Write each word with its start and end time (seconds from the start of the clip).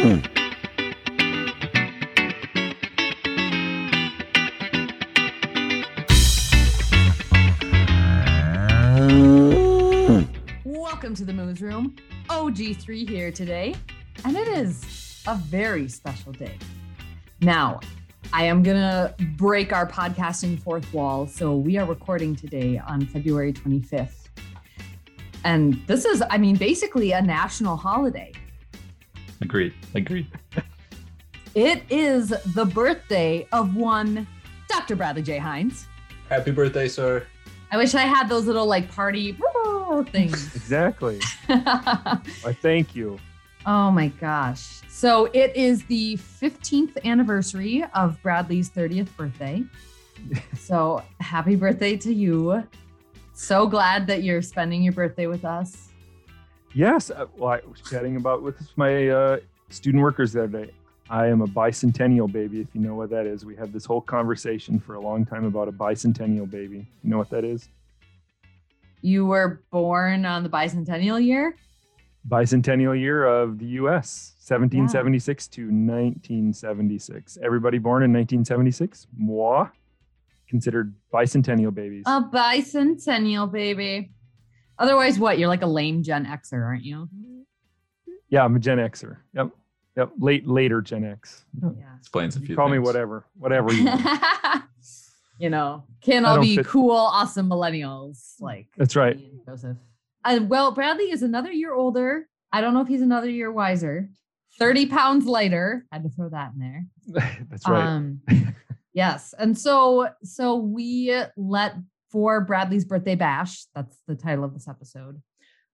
Welcome 0.00 0.22
to 11.16 11.24
the 11.26 11.34
Moos 11.34 11.60
Room. 11.60 11.94
OG3 12.30 13.06
here 13.06 13.30
today, 13.30 13.74
and 14.24 14.38
it 14.38 14.48
is 14.48 15.22
a 15.26 15.34
very 15.34 15.86
special 15.86 16.32
day. 16.32 16.56
Now, 17.42 17.80
I 18.32 18.44
am 18.44 18.62
going 18.62 18.78
to 18.78 19.14
break 19.36 19.74
our 19.74 19.86
podcasting 19.86 20.58
fourth 20.62 20.90
wall. 20.94 21.26
So, 21.26 21.56
we 21.56 21.76
are 21.76 21.84
recording 21.84 22.34
today 22.34 22.78
on 22.78 23.04
February 23.04 23.52
25th. 23.52 24.28
And 25.44 25.74
this 25.86 26.06
is, 26.06 26.22
I 26.30 26.38
mean, 26.38 26.56
basically 26.56 27.12
a 27.12 27.20
national 27.20 27.76
holiday. 27.76 28.32
Agreed. 29.40 29.74
Agreed. 29.94 30.26
It 31.54 31.82
is 31.90 32.28
the 32.54 32.64
birthday 32.64 33.46
of 33.52 33.74
one 33.74 34.26
Dr. 34.68 34.96
Bradley 34.96 35.22
J. 35.22 35.38
Heins. 35.38 35.86
Happy 36.28 36.52
birthday, 36.52 36.86
sir. 36.86 37.26
I 37.72 37.76
wish 37.76 37.94
I 37.94 38.02
had 38.02 38.28
those 38.28 38.46
little 38.46 38.66
like 38.66 38.90
party 38.90 39.36
things. 40.12 40.54
Exactly. 40.54 41.20
I 41.48 42.56
thank 42.60 42.94
you. 42.94 43.18
Oh 43.66 43.90
my 43.90 44.08
gosh. 44.08 44.80
So 44.88 45.26
it 45.32 45.54
is 45.56 45.84
the 45.84 46.16
15th 46.16 47.02
anniversary 47.04 47.84
of 47.94 48.20
Bradley's 48.22 48.70
30th 48.70 49.14
birthday. 49.16 49.64
so 50.58 51.02
happy 51.20 51.56
birthday 51.56 51.96
to 51.98 52.14
you. 52.14 52.66
So 53.32 53.66
glad 53.66 54.06
that 54.06 54.22
you're 54.22 54.42
spending 54.42 54.82
your 54.82 54.92
birthday 54.92 55.26
with 55.26 55.44
us. 55.44 55.89
Yes. 56.74 57.10
uh, 57.10 57.26
Well, 57.36 57.50
I 57.50 57.60
was 57.68 57.80
chatting 57.80 58.16
about 58.16 58.42
with 58.42 58.56
my 58.76 59.08
uh, 59.08 59.38
student 59.70 60.02
workers 60.02 60.32
the 60.32 60.44
other 60.44 60.64
day. 60.64 60.72
I 61.08 61.26
am 61.26 61.40
a 61.40 61.46
bicentennial 61.46 62.30
baby, 62.30 62.60
if 62.60 62.68
you 62.72 62.80
know 62.80 62.94
what 62.94 63.10
that 63.10 63.26
is. 63.26 63.44
We 63.44 63.56
had 63.56 63.72
this 63.72 63.84
whole 63.84 64.00
conversation 64.00 64.78
for 64.78 64.94
a 64.94 65.00
long 65.00 65.26
time 65.26 65.44
about 65.44 65.66
a 65.66 65.72
bicentennial 65.72 66.48
baby. 66.48 66.86
You 67.02 67.10
know 67.10 67.18
what 67.18 67.30
that 67.30 67.44
is? 67.44 67.68
You 69.02 69.26
were 69.26 69.62
born 69.72 70.24
on 70.24 70.44
the 70.44 70.48
bicentennial 70.48 71.24
year? 71.24 71.56
Bicentennial 72.28 72.98
year 72.98 73.24
of 73.24 73.58
the 73.58 73.66
US, 73.80 74.34
1776 74.46 75.48
to 75.48 75.62
1976. 75.62 77.38
Everybody 77.42 77.78
born 77.78 78.04
in 78.04 78.12
1976, 78.12 79.08
moi, 79.16 79.68
considered 80.48 80.94
bicentennial 81.12 81.74
babies. 81.74 82.04
A 82.06 82.22
bicentennial 82.22 83.50
baby. 83.50 84.10
Otherwise, 84.80 85.18
what? 85.18 85.38
You're 85.38 85.48
like 85.48 85.62
a 85.62 85.66
lame 85.66 86.02
Gen 86.02 86.24
Xer, 86.26 86.64
aren't 86.64 86.82
you? 86.84 87.08
yeah, 88.30 88.44
I'm 88.44 88.56
a 88.56 88.58
Gen 88.58 88.78
Xer. 88.78 89.18
Yep. 89.34 89.50
Yep. 89.96 90.10
Late, 90.18 90.46
later 90.48 90.80
Gen 90.80 91.04
X. 91.04 91.44
Yeah. 91.60 91.68
Explains 91.98 92.36
a 92.36 92.40
You 92.40 92.46
few 92.46 92.56
call 92.56 92.68
me 92.68 92.78
whatever, 92.78 93.26
whatever 93.36 93.72
you 93.72 93.84
want. 93.84 94.64
you 95.38 95.50
know, 95.50 95.84
can 96.00 96.24
all 96.24 96.40
be 96.40 96.56
fit- 96.56 96.66
cool, 96.66 96.96
awesome 96.96 97.48
millennials 97.48 98.40
like 98.40 98.68
That's 98.76 98.96
right. 98.96 99.16
me 99.16 99.30
and 99.32 99.40
Joseph. 99.44 99.76
Uh, 100.24 100.40
well, 100.44 100.70
Bradley 100.72 101.10
is 101.10 101.22
another 101.22 101.52
year 101.52 101.74
older. 101.74 102.28
I 102.52 102.60
don't 102.60 102.72
know 102.74 102.80
if 102.80 102.88
he's 102.88 103.02
another 103.02 103.28
year 103.28 103.50
wiser. 103.52 104.08
30 104.58 104.86
pounds 104.86 105.26
lighter. 105.26 105.84
Had 105.92 106.02
to 106.04 106.08
throw 106.08 106.28
that 106.30 106.52
in 106.54 106.58
there. 106.58 106.86
That's 107.50 107.68
right. 107.68 107.84
Um, 107.86 108.20
yes. 108.92 109.34
And 109.38 109.56
so 109.56 110.08
so 110.22 110.56
we 110.56 111.14
let 111.36 111.74
for 112.10 112.40
Bradley's 112.40 112.84
birthday 112.84 113.14
bash, 113.14 113.64
that's 113.74 113.96
the 114.06 114.14
title 114.14 114.44
of 114.44 114.52
this 114.52 114.68
episode. 114.68 115.20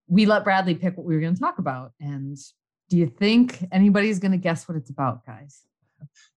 We 0.09 0.27
let 0.27 0.45
Bradley 0.45 0.75
pick 0.75 0.97
what 0.97 1.07
we 1.07 1.15
were 1.15 1.21
going 1.21 1.35
to 1.35 1.41
talk 1.41 1.59
about. 1.59 1.93
And 2.01 2.37
do 2.89 2.97
you 2.97 3.07
think 3.07 3.67
anybody's 3.73 4.19
going 4.19 4.33
to 4.33 4.39
guess 4.39 4.69
what 4.69 4.77
it's 4.77 4.91
about, 4.91 5.27
guys? 5.27 5.63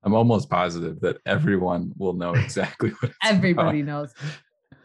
I'm 0.04 0.14
almost 0.16 0.50
positive 0.50 1.00
that 1.02 1.18
everyone 1.26 1.92
will 1.98 2.14
know 2.14 2.34
exactly 2.36 2.92
what 2.92 3.12
it's 3.12 3.18
Everybody 3.24 3.84
knows. 3.84 4.14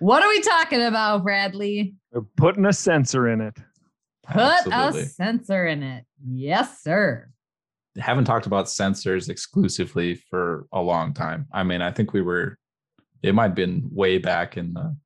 What 0.01 0.23
are 0.23 0.29
we 0.29 0.41
talking 0.41 0.83
about, 0.83 1.23
Bradley? 1.23 1.95
We're 2.13 2.23
putting 2.37 2.67
a 2.67 2.73
sensor 2.73 3.29
in 3.29 3.41
it. 3.41 3.57
Put 4.27 4.43
Absolutely. 4.43 5.03
a 5.03 5.07
sensor 5.07 5.67
in 5.67 5.83
it. 5.83 6.05
Yes, 6.27 6.83
sir. 6.83 7.29
Haven't 7.97 8.25
talked 8.25 8.47
about 8.47 8.67
sensors 8.67 9.29
exclusively 9.29 10.17
for 10.17 10.67
a 10.73 10.81
long 10.81 11.15
time. 11.15 11.47
I 11.53 11.63
mean, 11.63 11.81
I 11.81 11.93
think 11.93 12.13
we 12.13 12.23
were, 12.23 12.59
it 13.23 13.35
might 13.35 13.49
have 13.49 13.55
been 13.55 13.89
way 13.93 14.19
back 14.19 14.57
in 14.57 14.73
the 14.73 14.97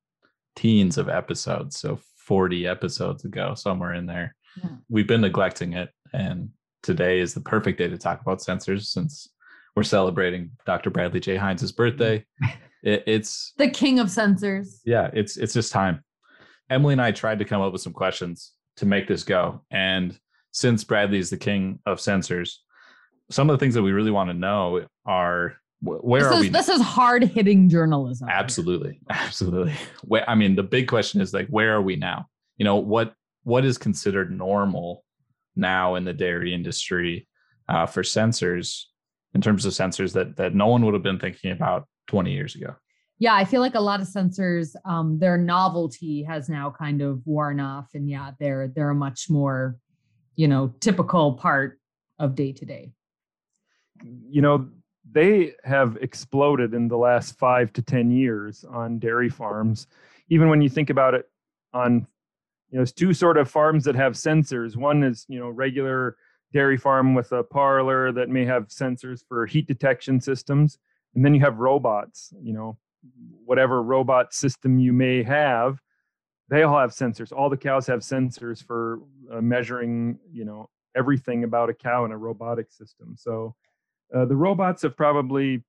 teens 0.59 0.99
of 0.99 1.09
episodes. 1.09 1.79
So 1.79 2.01
40 2.27 2.67
episodes 2.67 3.25
ago, 3.25 3.55
somewhere 3.55 3.95
in 3.95 4.07
there. 4.07 4.35
Yeah. 4.63 4.71
We've 4.89 5.07
been 5.07 5.21
neglecting 5.21 5.75
it. 5.75 5.91
And 6.13 6.51
today 6.83 7.21
is 7.21 7.33
the 7.33 7.41
perfect 7.41 7.79
day 7.79 7.89
to 7.89 7.97
talk 7.97 8.21
about 8.21 8.41
sensors 8.41 8.87
since 8.87 9.29
we're 9.77 9.85
celebrating 9.85 10.51
Dr. 10.67 10.91
Bradley 10.91 11.21
J. 11.21 11.37
Heins' 11.37 11.75
birthday. 11.75 12.25
It, 12.81 13.03
it's 13.09 13.55
The 13.59 13.69
king 13.69 13.99
of 13.99 14.07
sensors. 14.07 14.79
yeah 14.85 15.11
it's 15.13 15.37
it's 15.37 15.53
just 15.53 15.73
time 15.73 16.05
emily 16.71 16.93
and 16.93 17.03
i 17.03 17.11
tried 17.11 17.41
to 17.41 17.45
come 17.45 17.61
up 17.61 17.73
with 17.73 17.83
some 17.83 17.93
questions 17.93 18.53
to 18.77 18.87
make 18.87 19.09
this 19.09 19.25
go 19.25 19.65
and 19.73 20.17
since 20.53 20.85
bradley 20.85 21.19
is 21.19 21.29
the 21.29 21.37
king 21.37 21.81
of 21.87 21.99
sensors 21.99 22.53
some 23.33 23.51
of 23.51 23.55
the 23.55 23.59
things 23.61 23.75
that 23.75 23.83
we 23.83 23.91
really 23.91 24.13
want 24.13 24.31
to 24.31 24.35
know 24.35 24.87
are 25.05 25.57
where 25.81 26.21
This 26.23 26.33
are 26.33 26.35
is, 26.35 26.41
we 26.41 26.49
this 26.49 26.69
is 26.69 26.81
hard 26.81 27.23
hitting 27.25 27.69
journalism. 27.69 28.29
absolutely. 28.29 29.01
Absolutely. 29.11 29.75
Where, 30.03 30.29
i 30.29 30.35
mean 30.35 30.57
the 30.57 30.63
big 30.63 30.89
question 30.89 31.21
is 31.21 31.33
like 31.33 31.47
where 31.49 31.75
are 31.75 31.83
we 31.83 31.97
now? 31.97 32.27
You 32.57 32.65
know 32.65 32.77
what 32.77 33.15
what 33.45 33.65
is 33.65 33.79
considered 33.79 34.37
normal 34.37 35.05
now 35.57 35.95
in 35.95 36.05
the 36.05 36.13
dairy 36.13 36.53
industry 36.53 37.29
uh, 37.69 37.87
for 37.87 38.03
sensors 38.03 38.85
in 39.35 39.41
terms 39.41 39.65
of 39.65 39.73
sensors 39.73 40.13
that 40.15 40.37
that 40.37 40.55
no 40.55 40.67
one 40.67 40.85
would 40.85 40.95
have 40.95 41.03
been 41.03 41.19
thinking 41.19 41.53
about 41.53 41.87
20 42.09 42.33
years 42.33 42.55
ago? 42.57 42.75
Yeah 43.21 43.35
i 43.35 43.45
feel 43.45 43.61
like 43.61 43.75
a 43.75 43.81
lot 43.81 44.01
of 44.01 44.09
sensors 44.09 44.75
um 44.85 45.19
their 45.19 45.37
novelty 45.39 46.23
has 46.25 46.49
now 46.49 46.71
kind 46.71 47.03
of 47.03 47.21
worn 47.27 47.61
off 47.61 47.89
and 47.95 48.09
yeah 48.11 48.33
they're 48.41 48.69
they're 48.69 48.91
a 48.91 48.95
much 48.95 49.29
more 49.31 49.77
you 50.37 50.49
know 50.49 50.73
typical 50.81 51.35
part 51.35 51.79
of 52.19 52.35
day 52.35 52.53
to 52.53 52.65
day. 52.65 52.93
You 54.29 54.43
know, 54.43 54.69
they 55.13 55.53
have 55.65 55.97
exploded 56.01 56.75
in 56.75 56.89
the 56.89 56.97
last 56.97 57.39
five 57.39 57.73
to 57.75 57.83
10 57.83 58.11
years 58.11 58.65
on 58.65 58.99
dairy 58.99 59.29
farms. 59.29 59.87
Even 60.29 60.49
when 60.49 60.61
you 60.61 60.69
think 60.69 60.91
about 60.91 61.15
it 61.15 61.29
on, 61.73 62.07
you 62.71 62.77
know, 62.77 62.81
there's 62.81 62.93
two 62.93 63.15
sort 63.15 63.39
of 63.39 63.51
farms 63.51 63.85
that 63.85 63.95
have 63.95 64.13
sensors. 64.13 64.77
One 64.77 65.03
is, 65.03 65.25
you 65.29 65.39
know, 65.39 65.49
regular 65.49 66.17
dairy 66.53 66.77
farm 66.77 67.15
with 67.15 67.33
a 67.33 67.43
parlor 67.43 68.13
that 68.13 68.29
may 68.29 68.45
have 68.45 68.69
sensors 68.69 69.23
for 69.27 69.47
heat 69.47 69.67
detection 69.67 70.21
systems. 70.21 70.79
And 71.15 71.25
then 71.25 71.35
you 71.35 71.41
have 71.41 71.59
robots, 71.59 72.33
you 72.43 72.53
know, 72.53 72.79
whatever 73.45 73.83
robot 73.83 74.35
system 74.35 74.79
you 74.79 74.93
may 74.93 75.23
have, 75.23 75.81
they 76.51 76.63
all 76.63 76.79
have 76.79 76.91
sensors. 76.91 77.33
All 77.33 77.51
the 77.51 77.57
cows 77.57 77.87
have 77.87 78.01
sensors 78.01 78.65
for 78.65 79.01
uh, 79.33 79.41
measuring, 79.41 80.19
you 80.33 80.45
know, 80.45 80.69
everything 80.97 81.45
about 81.45 81.71
a 81.71 81.75
cow 81.75 82.05
in 82.05 82.13
a 82.13 82.19
robotic 82.19 82.73
system. 82.73 83.15
So 83.17 83.55
uh, 84.15 84.25
the 84.25 84.37
robots 84.37 84.83
have 84.83 84.97
probably, 84.97 85.63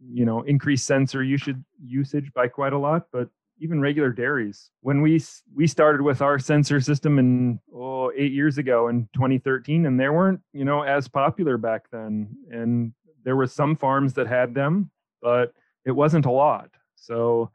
you 0.00 0.24
know, 0.24 0.42
increased 0.42 0.86
sensor 0.86 1.22
usage 1.22 2.32
by 2.34 2.48
quite 2.48 2.72
a 2.72 2.78
lot. 2.78 3.06
But 3.12 3.28
even 3.58 3.80
regular 3.80 4.10
dairies, 4.10 4.70
when 4.80 5.00
we 5.00 5.22
we 5.54 5.66
started 5.66 6.02
with 6.02 6.22
our 6.22 6.38
sensor 6.38 6.80
system 6.80 7.18
in 7.18 7.60
oh 7.74 8.12
eight 8.16 8.32
years 8.32 8.58
ago 8.58 8.88
in 8.88 9.08
2013, 9.14 9.86
and 9.86 9.98
they 9.98 10.08
weren't, 10.08 10.40
you 10.52 10.64
know, 10.64 10.82
as 10.82 11.08
popular 11.08 11.56
back 11.56 11.86
then. 11.90 12.28
And 12.50 12.92
there 13.24 13.36
were 13.36 13.46
some 13.46 13.76
farms 13.76 14.14
that 14.14 14.26
had 14.26 14.54
them, 14.54 14.90
but 15.22 15.52
it 15.84 15.92
wasn't 15.92 16.26
a 16.26 16.30
lot. 16.30 16.70
So, 16.96 17.50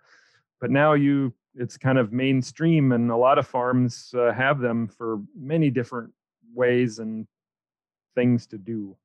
but 0.59 0.71
now 0.71 0.93
you 0.93 1.33
it's 1.55 1.77
kind 1.77 1.97
of 1.97 2.13
mainstream 2.13 2.91
and 2.91 3.11
a 3.11 3.17
lot 3.17 3.37
of 3.37 3.47
farms 3.47 4.13
uh, 4.17 4.31
have 4.31 4.59
them 4.59 4.87
for 4.87 5.19
many 5.35 5.69
different 5.69 6.13
ways 6.53 6.99
and 6.99 7.27
things 8.15 8.45
to 8.47 8.57
do 8.57 8.95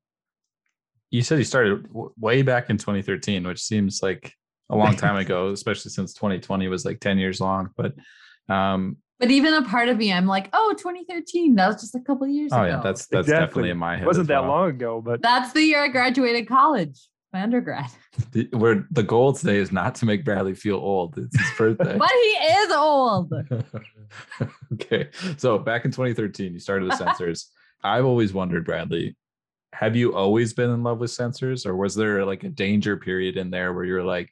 you 1.14 1.22
said 1.22 1.38
you 1.38 1.44
started 1.44 1.86
w- 1.88 2.12
way 2.18 2.42
back 2.42 2.70
in 2.70 2.76
2013 2.76 3.44
which 3.46 3.62
seems 3.62 4.02
like 4.02 4.32
a 4.70 4.76
long 4.76 4.96
time 4.96 5.16
ago 5.16 5.48
especially 5.58 5.90
since 5.90 6.12
2020 6.14 6.66
was 6.68 6.84
like 6.84 6.98
10 7.00 7.18
years 7.18 7.40
long 7.40 7.70
but 7.76 7.94
um 8.48 8.96
but 9.20 9.30
even 9.30 9.54
a 9.54 9.62
part 9.62 9.88
of 9.88 9.96
me 9.96 10.12
i'm 10.12 10.26
like 10.26 10.48
oh 10.52 10.74
2013 10.76 11.54
that 11.54 11.68
was 11.68 11.80
just 11.80 11.94
a 11.94 12.00
couple 12.00 12.26
years 12.26 12.50
oh 12.52 12.56
ago. 12.62 12.66
yeah 12.66 12.80
that's 12.82 13.06
that's 13.06 13.28
Exactly. 13.28 13.46
definitely 13.46 13.70
in 13.70 13.78
my 13.78 13.94
head 13.94 14.02
it 14.02 14.06
wasn't 14.06 14.26
that 14.28 14.42
well. 14.42 14.50
long 14.50 14.70
ago 14.70 15.00
but 15.00 15.22
that's 15.22 15.52
the 15.52 15.62
year 15.62 15.84
i 15.84 15.88
graduated 15.88 16.48
college 16.48 16.98
my 17.32 17.42
undergrad. 17.42 17.86
The, 18.30 18.48
where 18.52 18.86
the 18.92 19.02
goal 19.02 19.32
today 19.32 19.56
is 19.56 19.72
not 19.72 19.96
to 19.96 20.06
make 20.06 20.24
bradley 20.24 20.54
feel 20.54 20.76
old 20.76 21.18
it's 21.18 21.36
his 21.36 21.50
birthday. 21.58 21.98
But 22.04 22.10
he 22.10 22.32
is 22.60 22.70
old. 22.72 23.32
Okay 24.74 25.08
so 25.36 25.58
back 25.58 25.84
in 25.84 25.90
2013 25.90 26.52
you 26.52 26.60
started 26.60 26.88
with 26.88 26.98
sensors. 27.00 27.46
I've 27.82 28.04
always 28.04 28.32
wondered 28.32 28.64
bradley 28.64 29.16
have 29.74 29.96
you 29.96 30.14
always 30.14 30.54
been 30.54 30.70
in 30.70 30.82
love 30.82 30.98
with 30.98 31.10
sensors 31.10 31.66
or 31.66 31.76
was 31.76 31.94
there 31.94 32.24
like 32.24 32.44
a 32.44 32.48
danger 32.48 32.96
period 32.96 33.36
in 33.36 33.50
there 33.50 33.72
where 33.72 33.84
you're 33.84 34.04
like 34.04 34.30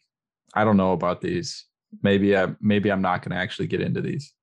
i 0.54 0.64
don't 0.64 0.76
know 0.76 0.92
about 0.92 1.20
these 1.20 1.66
maybe 2.02 2.36
i 2.36 2.46
maybe 2.60 2.90
i'm 2.90 3.02
not 3.02 3.22
going 3.22 3.36
to 3.36 3.42
actually 3.42 3.66
get 3.66 3.80
into 3.80 4.00
these 4.00 4.34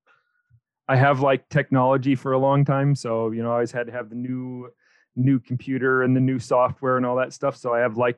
I 0.89 0.95
have 0.95 1.19
like 1.21 1.47
technology 1.49 2.15
for 2.15 2.31
a 2.31 2.39
long 2.39 2.65
time. 2.65 2.95
So, 2.95 3.29
you 3.29 3.43
know, 3.43 3.51
I 3.51 3.53
always 3.53 3.71
had 3.71 3.85
to 3.85 3.93
have 3.93 4.09
the 4.09 4.15
new 4.15 4.69
new 5.15 5.39
computer 5.39 6.01
and 6.01 6.15
the 6.15 6.19
new 6.19 6.39
software 6.39 6.97
and 6.97 7.05
all 7.05 7.17
that 7.17 7.31
stuff. 7.31 7.55
So 7.55 7.73
I 7.73 7.79
have 7.79 7.97
like 7.97 8.17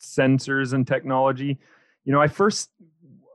sensors 0.00 0.72
and 0.72 0.86
technology. 0.86 1.58
You 2.04 2.12
know, 2.12 2.20
I 2.20 2.28
first, 2.28 2.70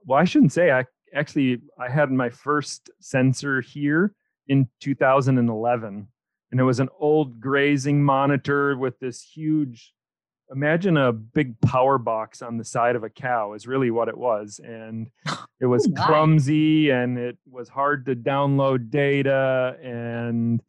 well, 0.06 0.18
I 0.18 0.24
shouldn't 0.24 0.54
say 0.54 0.72
I 0.72 0.86
actually 1.14 1.64
I 1.78 1.90
had 1.90 2.10
my 2.12 2.30
first 2.30 2.90
sensor 3.02 3.60
here 3.60 4.14
in 4.48 4.70
2011, 4.80 6.08
and 6.56 6.62
it 6.62 6.64
was 6.64 6.80
an 6.80 6.88
old 7.02 7.42
grazing 7.42 8.02
monitor 8.02 8.78
with 8.78 8.98
this 9.00 9.22
huge. 9.22 9.92
Imagine 10.50 10.96
a 10.96 11.12
big 11.12 11.60
power 11.60 11.98
box 11.98 12.42
on 12.42 12.56
the 12.58 12.64
side 12.64 12.96
of 12.96 13.04
a 13.04 13.10
cow 13.10 13.52
is 13.56 13.68
really 13.68 13.92
what 13.92 14.08
it 14.08 14.18
was, 14.18 14.62
and 14.64 15.10
it 15.60 15.66
was 15.66 15.86
Oh, 15.86 16.06
clumsy 16.06 16.92
and 16.92 17.18
it 17.18 17.38
was 17.46 17.68
hard 17.68 18.06
to 18.06 18.16
download 18.16 18.90
data 18.90 19.76
and 19.84 20.62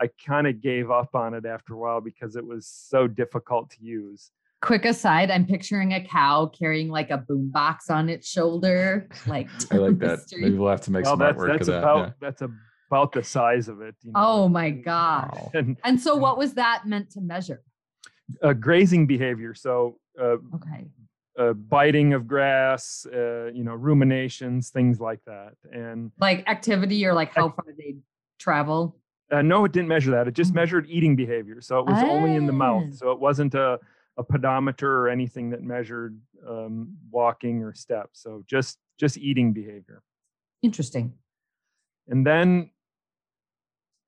I 0.00 0.08
kind 0.26 0.48
of 0.48 0.60
gave 0.60 0.90
up 0.90 1.14
on 1.14 1.34
it 1.34 1.46
after 1.46 1.74
a 1.74 1.78
while 1.78 2.00
because 2.00 2.34
it 2.34 2.44
was 2.44 2.66
so 2.66 3.06
difficult 3.06 3.70
to 3.70 3.76
use. 3.84 4.32
Quick 4.60 4.86
aside, 4.86 5.30
I'm 5.30 5.46
picturing 5.46 5.92
a 5.94 6.04
cow 6.04 6.46
carrying 6.46 6.88
like 6.88 7.10
a 7.10 7.18
boombox 7.18 7.90
on 7.90 8.08
its 8.08 8.28
shoulder. 8.28 9.08
Like 9.28 9.48
I 9.70 9.76
like 9.76 9.98
that. 10.00 10.18
Maybe 10.32 10.58
we'll 10.58 10.70
have 10.70 10.80
to 10.82 10.90
make 10.90 11.04
Well, 11.04 11.12
some 11.12 11.20
that's 11.20 11.38
artwork 11.38 11.44
of 11.44 11.58
that's 11.58 11.66
that. 11.68 11.78
about 11.78 11.98
yeah. 12.08 12.12
that's 12.20 12.42
about 12.90 13.12
the 13.12 13.22
size 13.22 13.68
of 13.68 13.80
it. 13.80 13.94
you 14.02 14.12
know. 14.12 14.20
Oh 14.24 14.48
my 14.48 14.70
gosh. 14.70 15.30
And 15.54 15.76
And 15.84 16.00
so 16.00 16.16
what 16.16 16.38
was 16.38 16.54
that 16.54 16.86
meant 16.86 17.10
to 17.12 17.20
measure? 17.20 17.62
uh, 18.42 18.52
grazing 18.52 19.06
behavior. 19.06 19.54
So 19.54 19.98
uh, 20.20 20.36
Okay. 20.56 20.86
uh, 21.38 21.52
biting 21.52 22.12
of 22.14 22.26
grass, 22.26 23.06
uh, 23.06 23.46
you 23.54 23.64
know, 23.64 23.74
ruminations, 23.74 24.70
things 24.70 25.00
like 25.00 25.20
that. 25.26 25.54
And 25.72 26.12
Like 26.18 26.48
activity 26.48 27.06
or 27.06 27.14
like 27.14 27.34
how 27.34 27.50
far 27.50 27.66
they 27.76 27.96
travel. 28.38 28.96
uh, 29.30 29.42
no, 29.42 29.64
it 29.66 29.72
didn't 29.72 29.88
measure 29.88 30.10
that. 30.12 30.26
It 30.28 30.34
just 30.34 30.52
Oh. 30.52 30.54
measured 30.54 30.86
eating 30.88 31.14
behavior. 31.16 31.60
So 31.60 31.78
it 31.78 31.86
was 31.86 32.02
only 32.02 32.36
in 32.36 32.46
the 32.46 32.52
mouth. 32.52 32.94
So 32.94 33.12
it 33.12 33.20
wasn't 33.20 33.54
a, 33.54 33.78
a 34.16 34.24
pedometer 34.24 34.90
or 35.00 35.08
anything 35.08 35.50
that 35.50 35.62
measured 35.62 36.18
um, 36.46 36.96
walking 37.10 37.62
or 37.62 37.74
steps. 37.74 38.20
So 38.22 38.42
just 38.46 38.78
just 38.98 39.16
eating 39.18 39.52
behavior. 39.52 40.02
Interesting. 40.62 41.12
And 42.08 42.26
then 42.26 42.70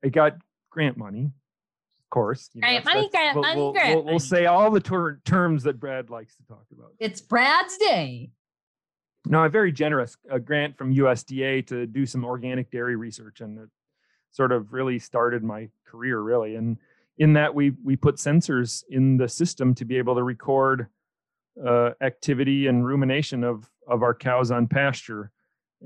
I 0.03 0.09
got 0.09 0.37
grant 0.69 0.97
money, 0.97 1.25
of 1.25 2.09
course. 2.09 2.49
you 2.53 2.61
know, 2.61 2.67
Grant 2.67 2.85
that's- 2.85 2.95
money, 2.95 3.09
that's- 3.11 3.33
grant 3.33 3.35
we'll- 3.35 3.43
money, 3.43 3.59
we'll- 3.61 3.71
grant 3.73 3.95
we'll- 3.95 4.05
we'll 4.05 4.19
say 4.19 4.45
all 4.45 4.71
the 4.71 4.79
ter- 4.79 5.17
terms 5.25 5.63
that 5.63 5.79
Brad 5.79 6.09
likes 6.09 6.35
to 6.37 6.43
talk 6.45 6.65
about. 6.71 6.93
It's 6.99 7.21
Brad's 7.21 7.77
day. 7.77 8.31
No, 9.27 9.43
a 9.43 9.49
very 9.49 9.71
generous 9.71 10.17
a 10.29 10.39
grant 10.39 10.77
from 10.77 10.91
USDA 10.91 11.61
to 11.67 11.85
do 11.85 12.05
some 12.07 12.25
organic 12.25 12.71
dairy 12.71 12.95
research, 12.95 13.39
and 13.41 13.59
it 13.59 13.69
sort 14.31 14.51
of 14.51 14.73
really 14.73 14.97
started 14.97 15.43
my 15.43 15.69
career. 15.85 16.19
Really, 16.21 16.55
and 16.55 16.77
in 17.19 17.33
that 17.33 17.53
we 17.53 17.69
we 17.83 17.95
put 17.95 18.15
sensors 18.15 18.83
in 18.89 19.17
the 19.17 19.27
system 19.29 19.75
to 19.75 19.85
be 19.85 19.97
able 19.97 20.15
to 20.15 20.23
record 20.23 20.87
uh, 21.63 21.91
activity 22.01 22.65
and 22.65 22.83
rumination 22.83 23.43
of 23.43 23.69
of 23.87 24.01
our 24.01 24.15
cows 24.15 24.49
on 24.49 24.67
pasture, 24.67 25.29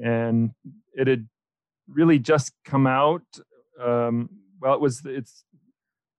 and 0.02 0.52
it 0.94 1.08
had 1.08 1.28
really 1.90 2.20
just 2.20 2.54
come 2.64 2.88
out. 2.88 3.24
Um, 3.82 4.30
well, 4.60 4.74
it 4.74 4.82
was 4.82 5.02
it's. 5.06 5.44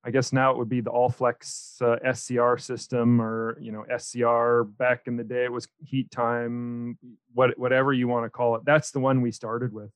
I 0.05 0.11
guess 0.11 0.32
now 0.32 0.53
it 0.53 0.58
would 0.58 0.69
be 0.69 0.81
the 0.81 0.93
Allflex 0.93 1.82
uh, 1.82 2.12
SCR 2.12 2.58
system, 2.58 3.20
or 3.20 3.58
you 3.61 3.73
know 3.73 3.85
SCR. 3.99 4.62
Back 4.62 5.03
in 5.06 5.17
the 5.17 5.25
day, 5.25 5.44
it 5.44 5.53
was 5.53 5.67
Heatime, 5.85 6.97
what 7.35 7.58
whatever 7.58 7.93
you 7.93 8.06
want 8.06 8.25
to 8.25 8.31
call 8.31 8.55
it. 8.55 8.62
That's 8.64 8.93
the 8.93 9.00
one 9.00 9.20
we 9.20 9.32
started 9.32 9.73
with, 9.73 9.91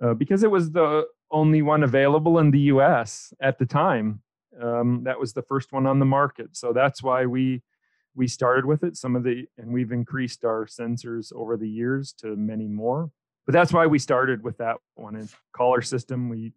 uh, 0.00 0.14
because 0.14 0.44
it 0.44 0.50
was 0.50 0.70
the 0.70 1.06
only 1.32 1.62
one 1.62 1.82
available 1.82 2.38
in 2.38 2.52
the 2.52 2.60
U.S. 2.60 3.34
at 3.40 3.58
the 3.58 3.66
time. 3.66 4.22
Um, 4.62 5.02
that 5.02 5.18
was 5.18 5.32
the 5.32 5.42
first 5.42 5.72
one 5.72 5.84
on 5.84 5.98
the 5.98 6.04
market, 6.04 6.56
so 6.56 6.72
that's 6.72 7.02
why 7.02 7.26
we 7.26 7.60
we 8.14 8.28
started 8.28 8.64
with 8.64 8.84
it. 8.84 8.96
Some 8.96 9.16
of 9.16 9.24
the 9.24 9.46
and 9.58 9.72
we've 9.72 9.92
increased 9.92 10.44
our 10.44 10.66
sensors 10.66 11.32
over 11.34 11.56
the 11.56 11.68
years 11.68 12.12
to 12.18 12.36
many 12.36 12.68
more. 12.68 13.10
But 13.46 13.52
that's 13.52 13.72
why 13.72 13.86
we 13.86 13.98
started 13.98 14.42
with 14.42 14.58
that 14.58 14.76
one. 14.94 15.16
And 15.16 15.28
collar 15.52 15.82
system, 15.82 16.28
we 16.28 16.52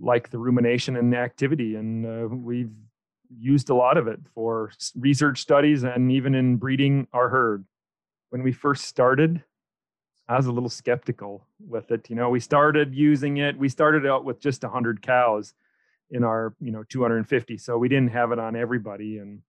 like 0.00 0.30
the 0.30 0.38
rumination 0.38 0.96
and 0.96 1.12
the 1.12 1.18
activity, 1.18 1.76
and 1.76 2.06
uh, 2.06 2.28
we've 2.28 2.70
used 3.38 3.70
a 3.70 3.74
lot 3.74 3.96
of 3.96 4.06
it 4.06 4.20
for 4.34 4.70
research 4.94 5.40
studies 5.40 5.82
and 5.82 6.12
even 6.12 6.34
in 6.34 6.56
breeding 6.56 7.06
our 7.12 7.28
herd. 7.28 7.64
When 8.30 8.42
we 8.42 8.52
first 8.52 8.84
started, 8.84 9.42
I 10.28 10.36
was 10.36 10.46
a 10.46 10.52
little 10.52 10.68
skeptical 10.68 11.46
with 11.60 11.90
it. 11.90 12.10
You 12.10 12.16
know, 12.16 12.30
we 12.30 12.40
started 12.40 12.94
using 12.94 13.38
it. 13.38 13.56
We 13.56 13.68
started 13.68 14.06
out 14.06 14.24
with 14.24 14.40
just 14.40 14.62
100 14.62 15.02
cows 15.02 15.54
in 16.10 16.24
our, 16.24 16.54
you 16.60 16.72
know, 16.72 16.84
250. 16.88 17.58
So 17.58 17.78
we 17.78 17.88
didn't 17.88 18.12
have 18.12 18.32
it 18.32 18.38
on 18.38 18.56
everybody. 18.56 19.18
And, 19.18 19.40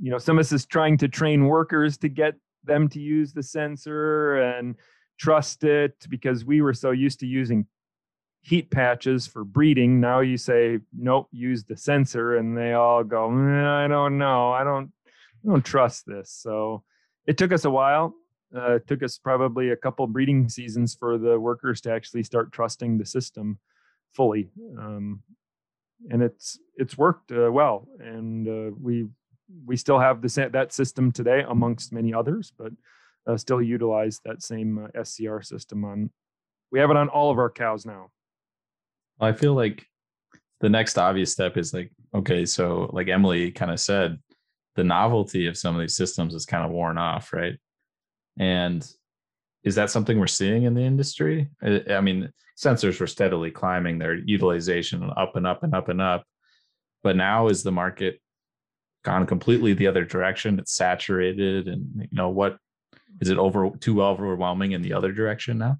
you 0.00 0.10
know, 0.10 0.18
some 0.18 0.38
of 0.38 0.40
us 0.40 0.52
is 0.52 0.66
trying 0.66 0.98
to 0.98 1.08
train 1.08 1.46
workers 1.46 1.98
to 1.98 2.08
get 2.08 2.34
them 2.64 2.88
to 2.90 3.00
use 3.00 3.32
the 3.32 3.42
sensor 3.42 4.36
and 4.36 4.76
trust 5.18 5.64
it 5.64 5.94
because 6.08 6.44
we 6.44 6.60
were 6.60 6.74
so 6.74 6.90
used 6.90 7.20
to 7.20 7.26
using 7.26 7.66
heat 8.46 8.70
patches 8.70 9.26
for 9.26 9.42
breeding. 9.42 9.98
Now 10.00 10.20
you 10.20 10.36
say, 10.36 10.78
nope, 10.96 11.28
use 11.32 11.64
the 11.64 11.76
sensor, 11.76 12.36
and 12.36 12.56
they 12.56 12.74
all 12.74 13.02
go, 13.02 13.28
"Mm, 13.28 13.66
I 13.66 13.88
don't 13.88 14.18
know, 14.18 14.52
I 14.52 14.62
don't, 14.62 14.92
I 15.44 15.48
don't 15.48 15.64
trust 15.64 16.06
this. 16.06 16.30
So 16.30 16.84
it 17.26 17.38
took 17.38 17.52
us 17.52 17.64
a 17.64 17.70
while. 17.70 18.14
Uh, 18.54 18.76
it 18.76 18.86
took 18.86 19.02
us 19.02 19.18
probably 19.18 19.70
a 19.70 19.76
couple 19.76 20.06
breeding 20.06 20.48
seasons 20.48 20.94
for 20.94 21.18
the 21.18 21.40
workers 21.40 21.80
to 21.80 21.92
actually 21.92 22.22
start 22.22 22.52
trusting 22.52 22.98
the 22.98 23.04
system 23.04 23.58
fully, 24.12 24.48
um, 24.78 25.22
and 26.08 26.22
it's 26.22 26.56
it's 26.76 26.96
worked 26.96 27.32
uh, 27.32 27.50
well. 27.50 27.88
And 27.98 28.46
uh, 28.46 28.76
we 28.80 29.08
we 29.66 29.76
still 29.76 29.98
have 29.98 30.22
the 30.22 30.48
that 30.52 30.72
system 30.72 31.10
today 31.10 31.44
amongst 31.48 31.92
many 31.92 32.14
others, 32.14 32.52
but 32.56 32.70
uh, 33.26 33.36
still 33.36 33.60
utilize 33.60 34.20
that 34.24 34.40
same 34.40 34.78
uh, 34.78 35.02
SCR 35.04 35.40
system 35.42 35.84
on. 35.84 36.10
We 36.70 36.78
have 36.78 36.90
it 36.90 36.96
on 36.96 37.08
all 37.08 37.32
of 37.32 37.38
our 37.38 37.50
cows 37.50 37.84
now. 37.84 38.10
I 39.20 39.32
feel 39.32 39.54
like 39.54 39.86
the 40.60 40.68
next 40.68 40.98
obvious 40.98 41.32
step 41.32 41.56
is 41.56 41.72
like, 41.72 41.90
okay, 42.14 42.44
so 42.46 42.90
like 42.92 43.08
Emily 43.08 43.50
kind 43.50 43.70
of 43.70 43.80
said, 43.80 44.18
the 44.74 44.84
novelty 44.84 45.46
of 45.46 45.56
some 45.56 45.74
of 45.74 45.80
these 45.80 45.96
systems 45.96 46.34
is 46.34 46.46
kind 46.46 46.64
of 46.64 46.70
worn 46.70 46.98
off, 46.98 47.32
right? 47.32 47.58
And 48.38 48.86
is 49.64 49.74
that 49.74 49.90
something 49.90 50.18
we're 50.18 50.26
seeing 50.26 50.64
in 50.64 50.74
the 50.74 50.82
industry? 50.82 51.48
I, 51.62 52.00
mean, 52.00 52.30
sensors 52.56 53.00
were 53.00 53.06
steadily 53.06 53.50
climbing 53.50 53.98
their 53.98 54.14
utilization 54.14 55.10
up 55.16 55.34
and 55.36 55.46
up 55.46 55.62
and 55.62 55.74
up 55.74 55.88
and 55.88 56.00
up. 56.00 56.24
But 57.02 57.16
now 57.16 57.48
is 57.48 57.62
the 57.62 57.72
market 57.72 58.20
gone 59.02 59.26
completely 59.26 59.72
the 59.72 59.86
other 59.86 60.04
direction? 60.04 60.58
It's 60.58 60.74
saturated, 60.74 61.68
and 61.68 62.02
you 62.02 62.08
know 62.12 62.28
what? 62.28 62.58
Is 63.20 63.30
it 63.30 63.38
over 63.38 63.70
too 63.80 64.02
overwhelming 64.02 64.72
in 64.72 64.82
the 64.82 64.92
other 64.92 65.12
direction 65.12 65.58
now? 65.58 65.78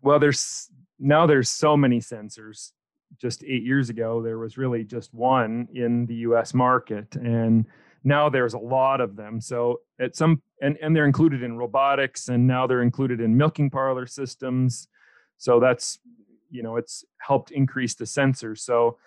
Well, 0.00 0.18
there's 0.18 0.68
now 0.98 1.26
there's 1.26 1.48
so 1.48 1.76
many 1.76 2.00
sensors. 2.00 2.72
Just 3.20 3.44
eight 3.44 3.62
years 3.62 3.90
ago, 3.90 4.22
there 4.22 4.38
was 4.38 4.58
really 4.58 4.82
just 4.82 5.14
one 5.14 5.68
in 5.72 6.06
the 6.06 6.14
U.S. 6.16 6.52
market, 6.52 7.14
and 7.14 7.64
now 8.02 8.28
there's 8.28 8.54
a 8.54 8.58
lot 8.58 9.00
of 9.00 9.16
them. 9.16 9.40
So 9.40 9.80
at 10.00 10.16
some 10.16 10.42
and 10.60 10.76
and 10.82 10.96
they're 10.96 11.06
included 11.06 11.42
in 11.42 11.56
robotics, 11.56 12.28
and 12.28 12.46
now 12.46 12.66
they're 12.66 12.82
included 12.82 13.20
in 13.20 13.36
milking 13.36 13.70
parlor 13.70 14.06
systems. 14.06 14.88
So 15.36 15.60
that's 15.60 15.98
you 16.50 16.62
know 16.62 16.76
it's 16.76 17.04
helped 17.18 17.50
increase 17.50 17.94
the 17.94 18.04
sensors. 18.04 18.58
So 18.58 18.98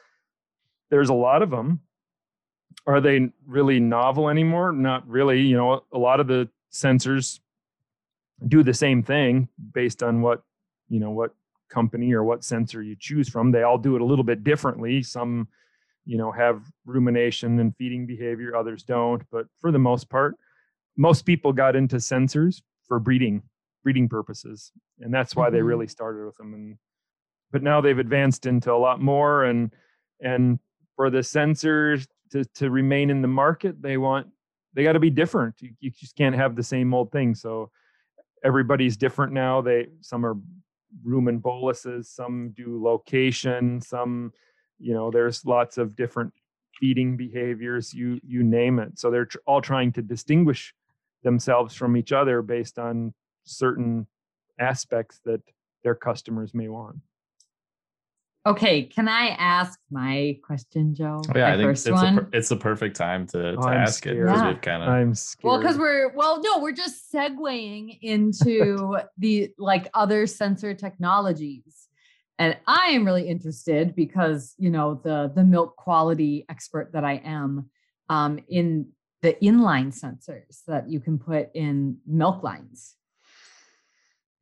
there's 0.90 1.10
a 1.10 1.14
lot 1.14 1.42
of 1.42 1.50
them. 1.50 1.82
Are 2.86 3.02
they 3.02 3.30
really 3.46 3.80
novel 3.80 4.30
anymore? 4.30 4.72
Not 4.72 5.08
really. 5.08 5.42
You 5.42 5.58
know, 5.58 5.84
a 5.92 5.98
lot 5.98 6.20
of 6.20 6.28
the 6.28 6.50
sensors 6.72 7.40
do 8.48 8.64
the 8.64 8.74
same 8.74 9.04
thing 9.04 9.50
based 9.74 10.04
on 10.04 10.22
what 10.22 10.44
you 10.90 11.00
know 11.00 11.12
what 11.12 11.34
company 11.70 12.14
or 12.14 12.24
what 12.24 12.44
sensor 12.44 12.82
you 12.82 12.96
choose 13.00 13.30
from. 13.30 13.52
They 13.52 13.64
all 13.64 13.78
do 13.78 13.96
it 13.96 14.02
a 14.02 14.06
little 14.06 14.24
bit 14.24 14.44
differently. 14.44 15.04
Some 15.04 15.48
you 16.06 16.18
know 16.18 16.32
have 16.32 16.64
rumination 16.86 17.60
and 17.60 17.76
feeding 17.76 18.06
behavior 18.06 18.56
others 18.56 18.84
don't. 18.84 19.24
But 19.32 19.48
for 19.60 19.72
the 19.72 19.80
most 19.80 20.10
part 20.10 20.36
most 20.98 21.26
people 21.26 21.54
got 21.54 21.76
into 21.76 21.98
sensors 21.98 22.62
for 22.88 23.00
breeding 23.00 23.44
breeding 23.84 24.10
purposes. 24.10 24.72
And 25.00 25.14
that's 25.14 25.36
why 25.36 25.50
they 25.50 25.60
Mhm. 25.60 25.68
really 25.68 25.88
started 25.88 26.26
with 26.26 26.36
them. 26.38 26.54
And 26.54 26.78
but 27.52 27.64
now 27.64 27.80
they've 27.82 28.00
advanced 28.00 28.46
into 28.46 28.72
a 28.74 28.78
lot 28.78 29.00
more. 29.02 29.44
And 29.46 29.74
and 30.22 30.60
for 30.96 31.10
the 31.10 31.20
sensors 31.20 32.08
to 32.32 32.44
to 32.56 32.70
remain 32.72 33.10
in 33.10 33.22
the 33.22 33.28
market 33.28 33.82
they 33.82 33.98
want 33.98 34.28
they 34.74 34.84
got 34.84 34.94
to 34.94 35.00
be 35.00 35.10
different. 35.10 35.56
You, 35.62 35.72
you 35.80 35.90
just 35.92 36.16
can't 36.16 36.36
have 36.36 36.56
the 36.56 36.64
same 36.64 36.94
old 36.94 37.12
thing. 37.12 37.34
So 37.36 37.72
everybody's 38.44 38.96
different 38.98 39.34
now. 39.34 39.62
They 39.62 39.88
some 40.02 40.26
are 40.26 40.36
rumen 41.06 41.42
boluses 41.42 42.10
some 42.10 42.54
do 42.56 42.82
location 42.82 43.82
some 43.82 44.32
you 44.80 44.94
know 44.94 45.12
there's 45.12 45.46
lots 45.46 45.78
of 45.78 45.96
different 45.96 46.32
feeding 46.80 47.18
behaviors 47.18 47.94
you 47.94 48.20
you 48.26 48.44
name 48.44 48.80
it. 48.80 49.00
So 49.00 49.10
they're 49.10 49.26
tr- 49.26 49.38
all 49.46 49.62
trying 49.62 49.92
to 49.94 50.02
distinguish 50.02 50.74
themselves 51.24 51.74
from 51.76 51.98
each 51.98 52.12
other 52.12 52.42
based 52.42 52.78
on 52.80 53.14
certain 53.44 54.08
aspects 54.60 55.20
that 55.26 55.42
their 55.84 55.96
customers 55.96 56.54
may 56.54 56.68
want 56.68 56.98
Okay, 58.48 58.84
can 58.84 59.08
I 59.10 59.30
ask 59.38 59.78
my 59.92 60.40
question, 60.44 60.96
Joe? 60.96 61.22
Oh, 61.28 61.32
yeah, 61.36 61.48
my 61.50 61.54
I 61.54 61.58
think 61.58 61.68
first 61.70 61.88
it's, 61.88 61.94
one. 62.02 62.16
the 62.16 62.22
per- 62.22 62.30
it's 62.32 62.50
the 62.50 62.56
perfect 62.56 62.96
time 62.96 63.28
to, 63.28 63.38
to 63.54 63.58
Oh, 63.60 63.64
I'm 63.68 63.78
ask 63.80 64.06
it 64.06 64.16
because 64.16 64.42
Yeah. 64.42 64.48
we've 64.48 64.62
kind 64.62 64.84
of 64.84 64.90
I'm 64.90 65.14
scared. 65.14 65.44
well, 65.50 65.58
because 65.60 65.78
we're 65.78 66.14
well, 66.16 66.42
no, 66.42 66.60
we're 66.60 66.72
just 66.72 67.12
segueing 67.12 67.98
into 68.02 68.98
the 69.18 69.52
like 69.58 69.90
other 69.94 70.28
sensor 70.28 70.74
technologies. 70.74 71.88
And 72.40 72.56
I 72.68 72.92
am 72.92 73.04
really 73.04 73.28
interested 73.28 73.96
because 73.96 74.54
you 74.58 74.70
know 74.70 75.02
the 75.04 75.32
the 75.36 75.44
milk 75.44 75.76
quality 75.76 76.46
expert 76.48 76.94
that 76.94 77.04
I 77.04 77.16
am 77.26 77.70
um, 78.10 78.40
in 78.48 78.90
the 79.24 79.34
inline 79.42 79.92
sensors 79.94 80.64
that 80.68 80.90
you 80.90 81.00
can 81.00 81.18
put 81.18 81.50
in 81.54 81.98
milk 82.06 82.44
lines. 82.44 82.96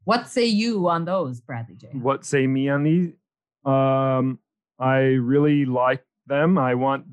What 0.03 0.27
say 0.29 0.45
you 0.45 0.87
on 0.89 1.05
those, 1.05 1.39
Bradley 1.41 1.75
J? 1.75 1.87
what 1.93 2.23
say 2.25 2.45
me 2.45 2.69
on 2.69 2.83
these? 2.83 3.13
Um, 3.65 4.39
I 4.79 4.97
really 4.97 5.65
like 5.65 6.03
them. 6.27 6.57
I 6.57 6.75
want, 6.75 7.05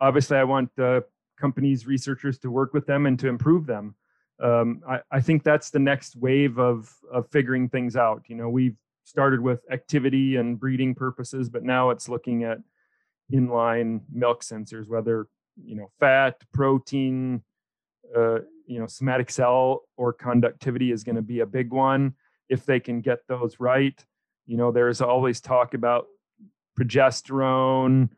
obviously, 0.00 0.36
I 0.36 0.44
want 0.44 0.70
uh, 0.78 1.02
companies, 1.38 1.86
researchers 1.86 2.38
to 2.40 2.50
work 2.50 2.74
with 2.74 2.86
them 2.86 3.06
and 3.06 3.18
to 3.20 3.28
improve 3.28 3.66
them. 3.66 3.94
Um, 4.42 4.82
I, 4.88 5.00
I 5.10 5.20
think 5.20 5.42
that's 5.44 5.70
the 5.70 5.78
next 5.78 6.16
wave 6.16 6.58
of 6.58 6.92
of 7.12 7.30
figuring 7.30 7.68
things 7.68 7.94
out. 7.94 8.22
You 8.26 8.34
know, 8.34 8.48
we've 8.48 8.76
started 9.04 9.40
with 9.40 9.60
activity 9.70 10.36
and 10.36 10.58
breeding 10.58 10.94
purposes, 10.94 11.48
but 11.48 11.62
now 11.62 11.90
it's 11.90 12.08
looking 12.08 12.42
at 12.42 12.58
inline 13.32 14.00
milk 14.12 14.42
sensors, 14.42 14.88
whether 14.88 15.28
you 15.62 15.76
know 15.76 15.90
fat, 16.00 16.42
protein, 16.52 17.42
uh, 18.16 18.40
you 18.66 18.80
know, 18.80 18.86
somatic 18.86 19.30
cell 19.30 19.82
or 19.96 20.12
conductivity 20.12 20.90
is 20.90 21.04
going 21.04 21.16
to 21.16 21.22
be 21.22 21.40
a 21.40 21.46
big 21.46 21.72
one 21.72 22.14
if 22.48 22.64
they 22.64 22.80
can 22.80 23.00
get 23.00 23.20
those 23.28 23.60
right. 23.60 24.04
You 24.46 24.56
know, 24.56 24.72
there's 24.72 25.00
always 25.00 25.40
talk 25.40 25.74
about 25.74 26.06
progesterone, 26.78 28.10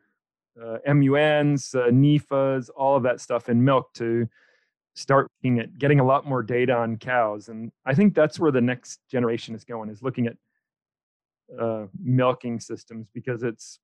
uh, 0.61 0.79
MUNs, 0.87 1.75
uh, 1.75 1.89
NEFAs, 1.91 2.71
all 2.75 2.97
of 2.97 3.03
that 3.05 3.21
stuff 3.21 3.49
in 3.49 3.65
milk 3.65 3.93
to 3.95 4.29
start 4.95 5.29
looking 5.39 5.61
at 5.61 5.79
getting 5.79 6.01
a 6.01 6.05
lot 6.05 6.27
more 6.27 6.43
data 6.43 6.73
on 6.73 6.97
cows. 6.97 7.49
And 7.49 7.71
I 7.85 7.95
think 7.95 8.15
that's 8.15 8.41
where 8.41 8.51
the 8.51 8.63
next 8.63 9.01
generation 9.11 9.55
is 9.55 9.65
going, 9.65 9.91
is 9.91 10.03
looking 10.03 10.27
at 10.27 10.37
uh, 11.61 11.87
milking 12.03 12.59
systems 12.61 13.09
because 13.13 13.43
it's 13.43 13.79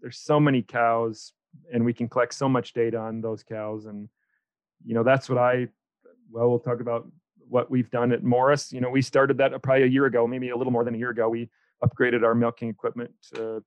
there's 0.00 0.18
so 0.18 0.40
many 0.40 0.62
cows 0.62 1.32
and 1.72 1.84
we 1.84 1.92
can 1.92 2.08
collect 2.08 2.34
so 2.34 2.48
much 2.48 2.72
data 2.72 2.96
on 2.96 3.20
those 3.20 3.42
cows. 3.42 3.86
And, 3.86 4.08
you 4.84 4.94
know, 4.94 5.02
that's 5.02 5.28
what 5.28 5.38
I, 5.38 5.68
well, 6.30 6.48
we'll 6.48 6.58
talk 6.58 6.80
about 6.80 7.06
what 7.48 7.70
we've 7.70 7.90
done 7.90 8.12
at 8.12 8.22
Morris. 8.22 8.72
You 8.72 8.80
know, 8.80 8.88
we 8.88 9.02
started 9.02 9.38
that 9.38 9.50
probably 9.62 9.82
a 9.82 9.86
year 9.86 10.06
ago, 10.06 10.26
maybe 10.26 10.48
a 10.50 10.56
little 10.56 10.72
more 10.72 10.84
than 10.84 10.94
a 10.94 10.98
year 10.98 11.10
ago. 11.10 11.28
We 11.28 11.50
upgraded 11.84 12.24
our 12.24 12.34
milking 12.34 12.68
equipment 12.68 13.12
uh, 13.38 13.60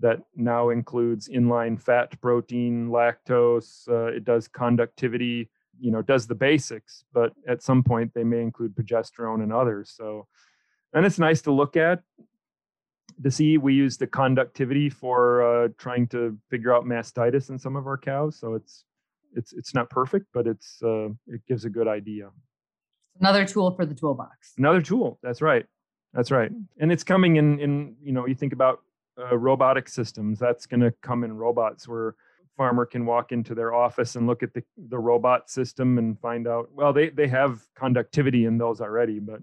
that 0.00 0.20
now 0.34 0.70
includes 0.70 1.28
inline 1.28 1.80
fat, 1.80 2.20
protein, 2.20 2.88
lactose. 2.88 3.88
Uh, 3.88 4.06
it 4.06 4.24
does 4.24 4.48
conductivity, 4.48 5.48
you 5.78 5.90
know, 5.90 6.02
does 6.02 6.26
the 6.26 6.34
basics, 6.34 7.04
but 7.12 7.32
at 7.48 7.62
some 7.62 7.82
point 7.82 8.12
they 8.14 8.24
may 8.24 8.40
include 8.40 8.74
progesterone 8.74 9.42
and 9.42 9.52
others. 9.52 9.92
So, 9.96 10.26
and 10.92 11.04
it's 11.06 11.18
nice 11.18 11.42
to 11.42 11.52
look 11.52 11.76
at 11.76 12.02
to 13.22 13.30
see. 13.30 13.58
We 13.58 13.74
use 13.74 13.96
the 13.96 14.06
conductivity 14.06 14.90
for 14.90 15.42
uh, 15.42 15.68
trying 15.78 16.06
to 16.08 16.38
figure 16.50 16.74
out 16.74 16.84
mastitis 16.84 17.50
in 17.50 17.58
some 17.58 17.76
of 17.76 17.86
our 17.86 17.98
cows. 17.98 18.36
So 18.36 18.54
it's 18.54 18.84
it's 19.34 19.52
it's 19.52 19.74
not 19.74 19.90
perfect, 19.90 20.26
but 20.32 20.46
it's 20.46 20.80
uh, 20.82 21.08
it 21.26 21.46
gives 21.46 21.64
a 21.64 21.70
good 21.70 21.88
idea. 21.88 22.30
Another 23.20 23.46
tool 23.46 23.74
for 23.74 23.86
the 23.86 23.94
toolbox. 23.94 24.52
Another 24.58 24.82
tool. 24.82 25.18
That's 25.22 25.40
right. 25.40 25.64
That's 26.16 26.30
right. 26.30 26.50
And 26.80 26.90
it's 26.90 27.04
coming 27.04 27.36
in 27.36 27.60
in 27.60 27.94
you 28.02 28.12
know 28.12 28.26
you 28.26 28.34
think 28.34 28.54
about 28.54 28.80
uh, 29.18 29.36
robotic 29.36 29.86
systems. 29.88 30.38
That's 30.38 30.66
going 30.66 30.80
to 30.80 30.90
come 31.02 31.24
in 31.24 31.36
robots 31.36 31.86
where 31.86 32.14
farmer 32.56 32.86
can 32.86 33.04
walk 33.04 33.32
into 33.32 33.54
their 33.54 33.74
office 33.74 34.16
and 34.16 34.26
look 34.26 34.42
at 34.42 34.54
the 34.54 34.64
the 34.88 34.98
robot 34.98 35.50
system 35.50 35.98
and 35.98 36.18
find 36.18 36.48
out. 36.48 36.70
Well, 36.72 36.94
they 36.94 37.10
they 37.10 37.28
have 37.28 37.60
conductivity 37.74 38.46
in 38.46 38.56
those 38.56 38.80
already, 38.80 39.18
but 39.20 39.40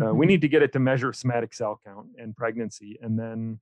uh, 0.00 0.14
we 0.14 0.24
Mhm. 0.24 0.28
need 0.28 0.40
to 0.42 0.48
get 0.48 0.62
it 0.62 0.72
to 0.74 0.78
measure 0.78 1.12
somatic 1.12 1.52
cell 1.52 1.80
count 1.84 2.06
and 2.16 2.36
pregnancy, 2.36 2.96
and 3.02 3.18
then 3.18 3.60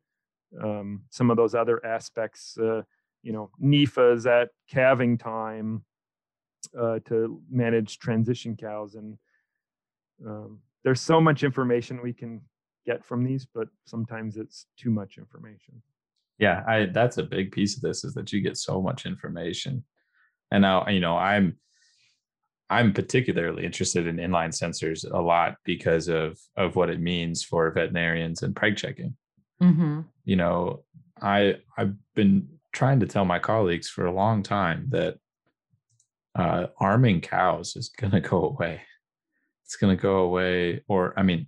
um, 0.62 1.04
some 1.09 1.30
of 1.30 1.38
those 1.38 1.54
other 1.54 1.85
aspects. 1.87 2.59
Uh, 2.59 2.82
you 3.23 3.32
know, 3.32 3.50
NEFAs 3.62 4.26
at 4.26 4.50
calving 4.68 5.16
time 5.16 5.85
uh, 6.76 6.99
to 7.06 7.40
manage 7.49 7.99
transition 7.99 8.56
cows, 8.56 8.94
and 8.97 9.16
um, 10.26 10.61
there's 10.84 11.00
so 11.00 11.20
much 11.20 11.42
information 11.44 12.02
we 12.02 12.12
can 12.12 12.40
get 12.86 13.04
from 13.04 13.22
these, 13.24 13.46
but 13.54 13.68
sometimes 13.86 14.36
it's 14.36 14.66
too 14.76 14.90
much 14.90 15.16
information. 15.18 15.80
yeah 16.38 16.64
i 16.66 16.86
that's 16.86 17.18
a 17.18 17.22
big 17.36 17.52
piece 17.52 17.76
of 17.76 17.82
this 17.82 18.04
is 18.04 18.14
that 18.14 18.32
you 18.32 18.40
get 18.40 18.56
so 18.56 18.80
much 18.82 19.06
information 19.06 19.84
and 20.50 20.62
now 20.62 20.78
you 20.88 20.98
know 20.98 21.16
i'm 21.16 21.46
i'm 22.70 22.92
particularly 22.92 23.64
interested 23.64 24.06
in 24.06 24.16
inline 24.16 24.52
sensors 24.62 25.00
a 25.20 25.20
lot 25.32 25.50
because 25.64 26.08
of 26.08 26.38
of 26.56 26.74
what 26.74 26.88
it 26.90 27.00
means 27.00 27.44
for 27.44 27.70
veterinarians 27.70 28.42
and 28.42 28.54
preg 28.56 28.76
checking 28.76 29.14
Mhm. 29.60 30.06
you 30.24 30.36
know 30.36 30.84
i 31.20 31.40
i've 31.78 31.94
been 32.14 32.48
trying 32.72 33.00
to 33.00 33.06
tell 33.06 33.26
my 33.26 33.38
colleagues 33.38 33.88
for 33.94 34.06
a 34.06 34.12
long 34.22 34.42
time 34.42 34.86
that 34.96 35.18
uh 36.34 36.66
arming 36.80 37.20
cows 37.20 37.76
is 37.76 37.90
going 38.00 38.12
to 38.12 38.20
go 38.20 38.38
away 38.52 38.80
it's 39.72 39.80
going 39.80 39.96
to 39.96 40.00
go 40.00 40.16
away 40.18 40.82
or 40.86 41.14
i 41.18 41.22
mean 41.22 41.46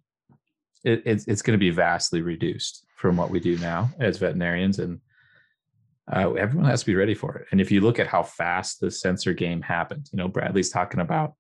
it, 0.83 1.03
it's, 1.05 1.27
it's 1.29 1.43
going 1.43 1.53
to 1.53 1.63
be 1.63 1.69
vastly 1.69 2.23
reduced 2.23 2.87
from 2.97 3.19
what 3.19 3.29
we 3.31 3.39
do 3.39 3.59
now 3.59 3.91
as 3.99 4.17
veterinarians 4.17 4.79
and 4.79 4.99
uh, 6.11 6.33
everyone 6.33 6.69
has 6.69 6.81
to 6.81 6.87
be 6.87 6.95
ready 6.95 7.15
for 7.15 7.37
it. 7.39 7.47
And 7.51 7.63
if 7.63 7.71
you 7.71 7.81
look 7.81 7.99
at 7.99 8.07
how 8.07 8.23
fast 8.23 8.79
the 8.81 8.91
sensor 8.91 9.35
game 9.35 9.61
happened 9.61 10.09
you 10.11 10.17
know 10.17 10.27
bradley's 10.29 10.71
talking 10.71 11.01
about 11.01 11.35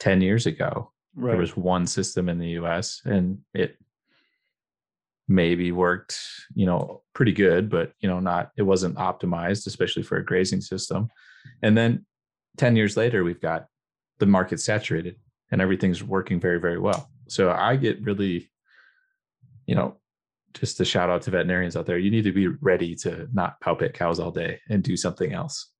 10 0.00 0.20
years 0.20 0.46
ago 0.46 0.90
Right. 1.14 1.32
there 1.32 1.40
was 1.40 1.56
one 1.56 1.86
system 1.86 2.28
in 2.28 2.38
the 2.38 2.48
us 2.54 3.02
and 3.04 3.38
it 3.54 3.76
maybe 5.28 5.70
worked 5.70 6.18
you 6.56 6.66
know 6.66 7.02
pretty 7.14 7.32
good 7.32 7.70
but 7.70 7.92
you 8.00 8.08
know 8.08 8.18
not 8.18 8.50
it 8.56 8.62
wasn't 8.62 8.96
optimized 8.96 9.68
especially 9.68 10.02
for 10.02 10.16
a 10.18 10.24
grazing 10.24 10.60
system. 10.60 11.08
And 11.62 11.78
then 11.78 12.04
10 12.56 12.74
years 12.74 12.96
later 12.96 13.22
we've 13.22 13.40
got 13.40 13.66
the 14.18 14.26
market 14.26 14.58
saturated 14.60 15.16
and 15.50 15.60
everything's 15.60 16.02
working 16.02 16.40
very 16.40 16.60
very 16.60 16.78
well. 16.78 17.10
So 17.28 17.50
i 17.52 17.76
get 17.76 18.02
really 18.02 18.50
you 19.66 19.74
know 19.74 19.96
just 20.54 20.80
a 20.80 20.84
shout 20.84 21.10
out 21.10 21.22
to 21.22 21.30
veterinarians 21.30 21.76
out 21.76 21.86
there. 21.86 21.98
You 21.98 22.10
need 22.10 22.24
to 22.24 22.32
be 22.32 22.48
ready 22.48 22.94
to 22.96 23.28
not 23.32 23.60
palpate 23.60 23.94
cows 23.94 24.18
all 24.18 24.30
day 24.30 24.60
and 24.68 24.82
do 24.82 24.96
something 24.96 25.32
else. 25.32 25.70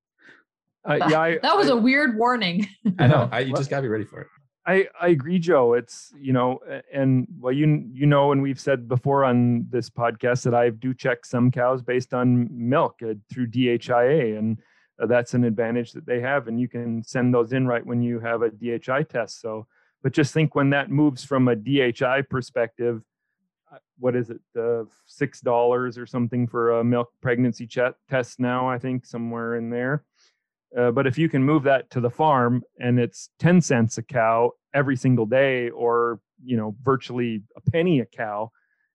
Uh, 0.89 0.95
yeah, 1.11 1.21
I, 1.21 1.39
that 1.43 1.57
was 1.57 1.69
I- 1.69 1.73
a 1.73 1.77
weird 1.77 2.17
warning. 2.17 2.69
i 2.99 3.07
know. 3.07 3.29
I, 3.33 3.41
you 3.41 3.55
just 3.55 3.71
got 3.71 3.77
to 3.77 3.83
be 3.83 3.89
ready 3.89 4.05
for 4.05 4.21
it. 4.21 4.27
I, 4.67 4.87
I 5.00 5.09
agree, 5.09 5.39
Joe. 5.39 5.73
It's 5.73 6.12
you 6.21 6.33
know, 6.33 6.59
and 6.93 7.27
well, 7.41 7.53
you 7.53 7.85
you 7.93 8.07
know, 8.07 8.31
and 8.31 8.43
we've 8.43 8.61
said 8.61 8.89
before 8.89 9.25
on 9.25 9.67
this 9.71 9.89
podcast 9.89 10.45
that 10.45 10.55
I 10.55 10.71
do 10.71 10.93
check 10.93 11.25
some 11.25 11.50
cows 11.50 11.83
based 11.83 12.12
on 12.12 12.47
milk 12.53 13.00
uh, 13.03 13.15
through 13.33 13.49
DHIA, 13.49 14.39
and 14.39 14.59
that's 15.07 15.35
an 15.35 15.45
advantage 15.45 15.92
that 15.92 16.07
they 16.07 16.21
have, 16.21 16.49
and 16.49 16.61
you 16.61 16.69
can 16.69 17.02
send 17.02 17.33
those 17.33 17.52
in 17.52 17.66
right 17.66 17.85
when 17.85 18.02
you 18.02 18.21
have 18.21 18.42
a 18.42 18.50
DHI 18.50 19.04
test. 19.04 19.40
So, 19.40 19.66
but 20.02 20.12
just 20.12 20.35
think 20.35 20.54
when 20.54 20.71
that 20.71 20.90
moves 20.90 21.25
from 21.25 21.49
a 21.49 21.57
DHI 21.57 22.23
perspective, 22.28 23.02
uh, 23.73 23.78
what 23.99 24.16
is 24.16 24.30
it, 24.30 24.40
uh, 24.59 24.85
six 25.07 25.40
dollars 25.40 25.97
or 25.97 26.07
something 26.07 26.47
for 26.47 26.78
a 26.78 26.85
milk 26.85 27.09
pregnancy 27.23 27.66
ch- 27.66 27.78
test 28.09 28.40
now? 28.40 28.69
I 28.69 28.78
think 28.78 29.07
somewhere 29.07 29.57
in 29.57 29.71
there. 29.71 30.04
Uh, 30.76 30.90
but 30.90 31.07
if 31.07 31.19
you 31.19 31.28
can 31.28 31.42
move 31.42 31.64
that 31.64 31.90
to 31.90 32.00
the 32.00 32.11
farm 32.11 32.62
and 32.78 33.00
it's 33.00 33.30
10 33.40 33.61
cents 33.61 33.99
a 33.99 34.02
cow 34.02 34.52
every 34.73 34.97
single 34.97 35.26
day 35.26 35.69
or 35.71 36.21
you 36.45 36.57
know 36.57 36.76
virtually 36.83 37.42
a 37.57 37.71
penny 37.73 37.99
a 37.99 38.07
cow 38.07 38.50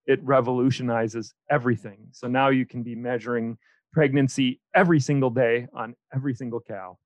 it 0.05 0.23
revolutionizes 0.23 1.33
everything 1.49 2.07
so 2.11 2.27
now 2.27 2.47
you 2.47 2.65
can 2.65 2.81
be 2.81 2.95
measuring 2.95 3.57
pregnancy 3.95 4.59
every 4.75 4.99
single 4.99 5.29
day 5.29 5.67
on 5.73 5.95
every 6.13 6.35
single 6.35 6.59
cow 6.59 6.97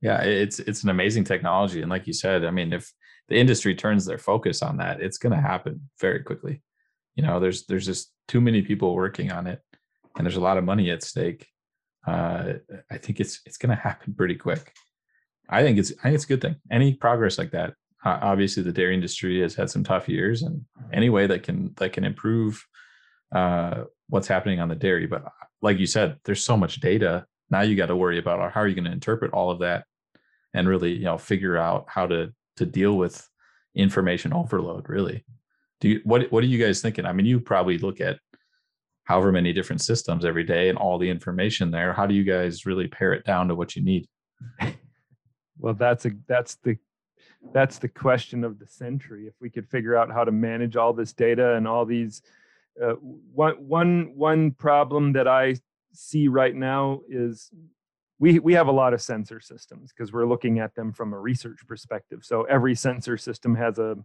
Yeah, 0.00 0.22
it's 0.22 0.58
it's 0.60 0.82
an 0.82 0.90
amazing 0.90 1.24
technology, 1.24 1.82
and 1.82 1.90
like 1.90 2.06
you 2.06 2.14
said, 2.14 2.44
I 2.44 2.50
mean, 2.50 2.72
if 2.72 2.90
the 3.28 3.36
industry 3.36 3.74
turns 3.74 4.06
their 4.06 4.18
focus 4.18 4.62
on 4.62 4.78
that, 4.78 5.00
it's 5.00 5.18
going 5.18 5.34
to 5.34 5.48
happen 5.52 5.90
very 6.00 6.22
quickly. 6.22 6.62
You 7.16 7.24
know, 7.24 7.38
there's 7.40 7.66
there's 7.66 7.86
just 7.86 8.12
too 8.26 8.40
many 8.40 8.62
people 8.62 8.94
working 8.94 9.30
on 9.30 9.46
it, 9.46 9.60
and 10.16 10.24
there's 10.24 10.36
a 10.36 10.48
lot 10.48 10.56
of 10.56 10.64
money 10.64 10.90
at 10.90 11.02
stake. 11.02 11.46
Uh, 12.06 12.54
I 12.90 12.96
think 12.96 13.20
it's 13.20 13.40
it's 13.44 13.58
going 13.58 13.76
to 13.76 13.82
happen 13.82 14.14
pretty 14.14 14.36
quick. 14.36 14.72
I 15.50 15.62
think 15.62 15.78
it's 15.78 15.92
I 16.00 16.02
think 16.04 16.14
it's 16.14 16.24
a 16.24 16.28
good 16.28 16.40
thing. 16.40 16.56
Any 16.70 16.94
progress 16.94 17.36
like 17.36 17.50
that, 17.50 17.74
uh, 18.04 18.18
obviously, 18.22 18.62
the 18.62 18.72
dairy 18.72 18.94
industry 18.94 19.42
has 19.42 19.54
had 19.54 19.68
some 19.68 19.84
tough 19.84 20.08
years, 20.08 20.42
and 20.42 20.64
any 20.92 21.10
way 21.10 21.26
that 21.26 21.42
can 21.42 21.74
that 21.76 21.92
can 21.92 22.04
improve 22.04 22.64
uh, 23.34 23.84
what's 24.08 24.28
happening 24.28 24.60
on 24.60 24.68
the 24.68 24.76
dairy. 24.76 25.06
But 25.06 25.24
like 25.62 25.78
you 25.78 25.86
said, 25.86 26.16
there's 26.24 26.42
so 26.42 26.56
much 26.56 26.80
data. 26.80 27.26
Now. 27.50 27.62
You 27.62 27.76
got 27.76 27.86
to 27.86 27.96
worry 27.96 28.18
about 28.18 28.52
how 28.52 28.60
are 28.60 28.68
you 28.68 28.74
going 28.74 28.84
to 28.84 28.92
interpret 28.92 29.32
all 29.32 29.50
of 29.50 29.60
that? 29.60 29.84
And 30.54 30.68
really 30.68 30.92
you 30.92 31.04
know 31.04 31.18
figure 31.18 31.56
out 31.56 31.86
how 31.88 32.06
to 32.06 32.32
to 32.56 32.66
deal 32.66 32.96
with 32.96 33.28
information 33.74 34.32
overload 34.32 34.88
really. 34.88 35.24
Do 35.80 35.88
you 35.88 36.00
what 36.04 36.30
what 36.32 36.42
are 36.42 36.46
you 36.46 36.62
guys 36.62 36.80
thinking? 36.80 37.06
I 37.06 37.12
mean 37.12 37.26
you 37.26 37.40
probably 37.40 37.78
look 37.78 38.00
at 38.00 38.18
however 39.04 39.32
many 39.32 39.52
different 39.52 39.80
systems 39.80 40.24
every 40.24 40.44
day 40.44 40.68
and 40.68 40.78
all 40.78 40.98
the 40.98 41.08
information 41.08 41.70
there. 41.70 41.92
How 41.92 42.06
do 42.06 42.14
you 42.14 42.24
guys 42.24 42.66
really 42.66 42.88
pare 42.88 43.12
it 43.12 43.24
down 43.24 43.48
to 43.48 43.54
what 43.54 43.76
you 43.76 43.82
need? 43.82 44.06
Well 45.60 45.74
that's 45.74 46.06
a 46.06 46.12
that's 46.28 46.54
the 46.62 46.76
that's 47.52 47.78
the 47.78 47.88
question 47.88 48.44
of 48.44 48.58
the 48.58 48.66
century. 48.66 49.26
If 49.26 49.34
we 49.40 49.50
could 49.50 49.68
figure 49.68 49.96
out 49.96 50.12
how 50.12 50.24
to 50.24 50.32
manage 50.32 50.76
all 50.76 50.92
this 50.92 51.12
data 51.12 51.54
and 51.54 51.66
all 51.66 51.84
these 51.84 52.22
uh, 52.82 52.94
one 53.32 53.54
one 53.54 54.12
one 54.14 54.50
problem 54.52 55.12
that 55.12 55.28
i 55.28 55.54
see 55.92 56.28
right 56.28 56.54
now 56.54 57.00
is 57.08 57.50
we 58.18 58.38
we 58.38 58.52
have 58.52 58.68
a 58.68 58.72
lot 58.72 58.94
of 58.94 59.00
sensor 59.00 59.40
systems 59.40 59.92
because 59.92 60.12
we're 60.12 60.26
looking 60.26 60.58
at 60.58 60.74
them 60.74 60.92
from 60.92 61.12
a 61.12 61.18
research 61.18 61.60
perspective 61.66 62.20
so 62.22 62.42
every 62.44 62.74
sensor 62.74 63.16
system 63.16 63.54
has 63.54 63.78
a 63.78 63.96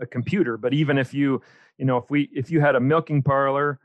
a 0.00 0.06
computer 0.06 0.56
but 0.56 0.74
even 0.74 0.98
if 0.98 1.14
you 1.14 1.40
you 1.78 1.84
know 1.84 1.96
if 1.96 2.10
we 2.10 2.28
if 2.32 2.50
you 2.50 2.60
had 2.60 2.74
a 2.74 2.80
milking 2.80 3.22
parlor 3.22 3.78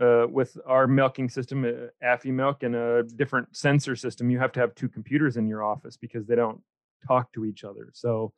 uh, 0.00 0.26
with 0.28 0.56
our 0.66 0.86
milking 0.86 1.28
system, 1.28 1.64
uh, 1.64 2.06
Afimilk, 2.06 2.62
and 2.62 2.74
a 2.74 3.02
different 3.02 3.54
sensor 3.54 3.96
system, 3.96 4.30
you 4.30 4.38
have 4.38 4.52
to 4.52 4.60
have 4.60 4.74
two 4.74 4.88
computers 4.88 5.36
in 5.36 5.48
your 5.48 5.62
office 5.62 5.96
because 5.96 6.26
they 6.26 6.34
don't 6.34 6.60
talk 7.06 7.32
to 7.32 7.44
each 7.44 7.64
other. 7.64 7.90
So 7.92 8.32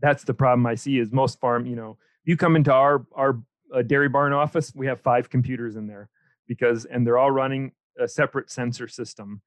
that's 0.00 0.24
the 0.24 0.34
problem 0.34 0.66
I 0.66 0.74
see. 0.74 0.98
Is 0.98 1.12
most 1.12 1.38
farm, 1.40 1.66
you 1.66 1.76
know, 1.76 1.98
you 2.24 2.36
come 2.36 2.56
into 2.56 2.72
our 2.72 3.04
our 3.14 3.40
uh, 3.74 3.82
dairy 3.82 4.08
barn 4.08 4.32
office, 4.32 4.72
we 4.74 4.86
have 4.86 5.00
five 5.00 5.30
computers 5.30 5.76
in 5.76 5.86
there 5.86 6.08
because, 6.46 6.84
and 6.84 7.06
they're 7.06 7.18
all 7.18 7.30
running 7.30 7.72
a 7.98 8.08
separate 8.08 8.50
sensor 8.50 8.88
system. 8.88 9.40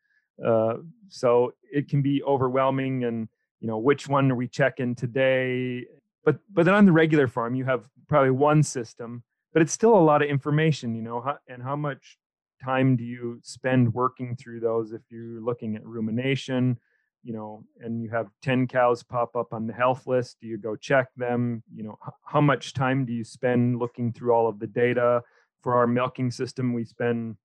Uh, 0.43 0.75
so 1.09 1.53
it 1.71 1.87
can 1.89 2.01
be 2.01 2.23
overwhelming, 2.23 3.03
and 3.03 3.27
you 3.59 3.67
know, 3.67 3.77
which 3.77 4.07
one 4.07 4.31
are 4.31 4.35
we 4.35 4.47
checking 4.47 4.95
today? 4.95 5.85
But 6.25 6.39
but 6.51 6.65
then 6.65 6.73
on 6.73 6.85
the 6.85 6.91
regular 6.91 7.27
farm, 7.27 7.53
you 7.53 7.65
have 7.65 7.83
probably 8.07 8.31
one 8.31 8.63
system 8.63 9.23
but 9.53 9.61
it's 9.61 9.71
still 9.71 9.95
a 9.95 9.99
lot 9.99 10.21
of 10.21 10.29
information, 10.29 10.95
you 10.95 11.01
know, 11.01 11.21
how, 11.21 11.37
and 11.47 11.61
how 11.61 11.75
much 11.75 12.17
time 12.63 12.95
do 12.95 13.03
you 13.03 13.39
spend 13.43 13.93
working 13.93 14.35
through 14.35 14.59
those 14.59 14.91
if 14.91 15.01
you're 15.09 15.41
looking 15.41 15.75
at 15.75 15.85
rumination, 15.85 16.77
you 17.23 17.33
know, 17.33 17.63
and 17.79 18.01
you 18.01 18.09
have 18.09 18.27
10 18.41 18.67
cows 18.67 19.01
pop 19.01 19.35
up 19.35 19.53
on 19.53 19.65
the 19.65 19.73
health 19.73 20.05
list, 20.07 20.37
do 20.41 20.47
you 20.47 20.57
go 20.57 20.75
check 20.75 21.07
them? 21.15 21.63
You 21.73 21.83
know, 21.83 21.97
h- 22.05 22.13
how 22.25 22.41
much 22.41 22.73
time 22.73 23.05
do 23.05 23.13
you 23.13 23.23
spend 23.23 23.79
looking 23.79 24.11
through 24.11 24.33
all 24.33 24.47
of 24.47 24.59
the 24.59 24.67
data? 24.67 25.21
For 25.61 25.75
our 25.75 25.87
milking 25.87 26.29
system, 26.29 26.73
we 26.73 26.83
spend 26.83 27.37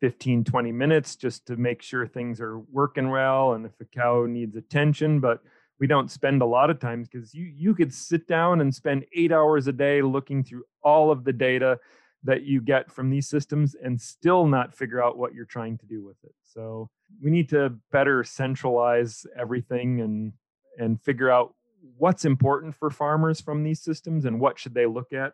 15 0.00 0.44
20 0.44 0.72
minutes 0.72 1.16
just 1.16 1.46
to 1.46 1.56
make 1.56 1.82
sure 1.82 2.06
things 2.06 2.40
are 2.40 2.58
working 2.58 3.10
well 3.10 3.52
and 3.52 3.66
if 3.66 3.72
a 3.80 3.84
cow 3.84 4.24
needs 4.26 4.56
attention 4.56 5.20
but 5.20 5.42
we 5.78 5.86
don't 5.86 6.10
spend 6.10 6.40
a 6.42 6.46
lot 6.46 6.70
of 6.70 6.78
times 6.78 7.06
because 7.08 7.34
you 7.34 7.44
you 7.44 7.74
could 7.74 7.92
sit 7.92 8.26
down 8.26 8.60
and 8.62 8.74
spend 8.74 9.04
eight 9.14 9.30
hours 9.30 9.66
a 9.66 9.72
day 9.72 10.00
looking 10.00 10.42
through 10.42 10.64
all 10.82 11.10
of 11.10 11.24
the 11.24 11.32
data 11.32 11.78
that 12.24 12.42
you 12.42 12.60
get 12.60 12.90
from 12.90 13.08
these 13.08 13.28
systems 13.28 13.74
and 13.74 14.00
still 14.00 14.46
not 14.46 14.74
figure 14.74 15.02
out 15.02 15.16
what 15.16 15.34
you're 15.34 15.44
trying 15.44 15.78
to 15.78 15.86
do 15.86 16.04
with 16.04 16.16
it 16.24 16.34
so 16.44 16.88
we 17.22 17.30
need 17.30 17.48
to 17.48 17.72
better 17.90 18.22
centralize 18.24 19.26
everything 19.38 20.00
and 20.00 20.32
and 20.78 21.00
figure 21.00 21.30
out 21.30 21.54
what's 21.96 22.24
important 22.24 22.74
for 22.74 22.90
farmers 22.90 23.40
from 23.40 23.62
these 23.62 23.80
systems 23.80 24.24
and 24.24 24.38
what 24.38 24.58
should 24.58 24.74
they 24.74 24.86
look 24.86 25.12
at 25.12 25.32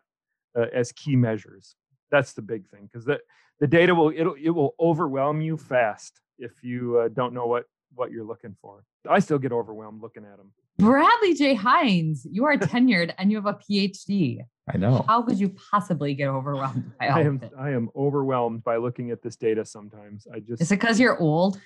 uh, 0.57 0.65
as 0.73 0.91
key 0.91 1.15
measures 1.15 1.75
that's 2.09 2.33
the 2.33 2.41
big 2.41 2.67
thing 2.69 2.89
because 2.91 3.05
the, 3.05 3.19
the 3.59 3.67
data 3.67 3.93
will 3.93 4.11
it'll, 4.15 4.35
it 4.41 4.49
will 4.49 4.75
overwhelm 4.79 5.41
you 5.41 5.57
fast 5.57 6.21
if 6.37 6.63
you 6.63 6.99
uh, 6.99 7.07
don't 7.09 7.33
know 7.33 7.47
what 7.47 7.65
what 7.95 8.11
you're 8.11 8.25
looking 8.25 8.55
for. 8.61 8.83
I 9.09 9.19
still 9.19 9.39
get 9.39 9.51
overwhelmed 9.51 10.01
looking 10.01 10.23
at 10.23 10.37
them. 10.37 10.51
Bradley 10.77 11.33
J. 11.33 11.55
Heins, 11.55 12.19
you 12.29 12.45
are 12.45 12.57
tenured 12.57 13.13
and 13.17 13.31
you 13.31 13.37
have 13.37 13.45
a 13.45 13.53
PhD. 13.53 14.39
I 14.69 14.77
know. 14.77 15.05
How 15.07 15.21
could 15.21 15.39
you 15.39 15.55
possibly 15.71 16.13
get 16.13 16.27
overwhelmed 16.27 16.91
by 16.99 17.07
all 17.07 17.17
I 17.17 17.21
am 17.21 17.35
of 17.37 17.43
it? 17.43 17.51
I 17.57 17.69
am 17.71 17.89
overwhelmed 17.95 18.63
by 18.63 18.77
looking 18.77 19.11
at 19.11 19.21
this 19.21 19.35
data 19.37 19.63
sometimes. 19.63 20.27
I 20.33 20.39
just 20.39 20.61
Is 20.61 20.71
it 20.71 20.79
because 20.79 20.99
you're 20.99 21.17
old? 21.19 21.59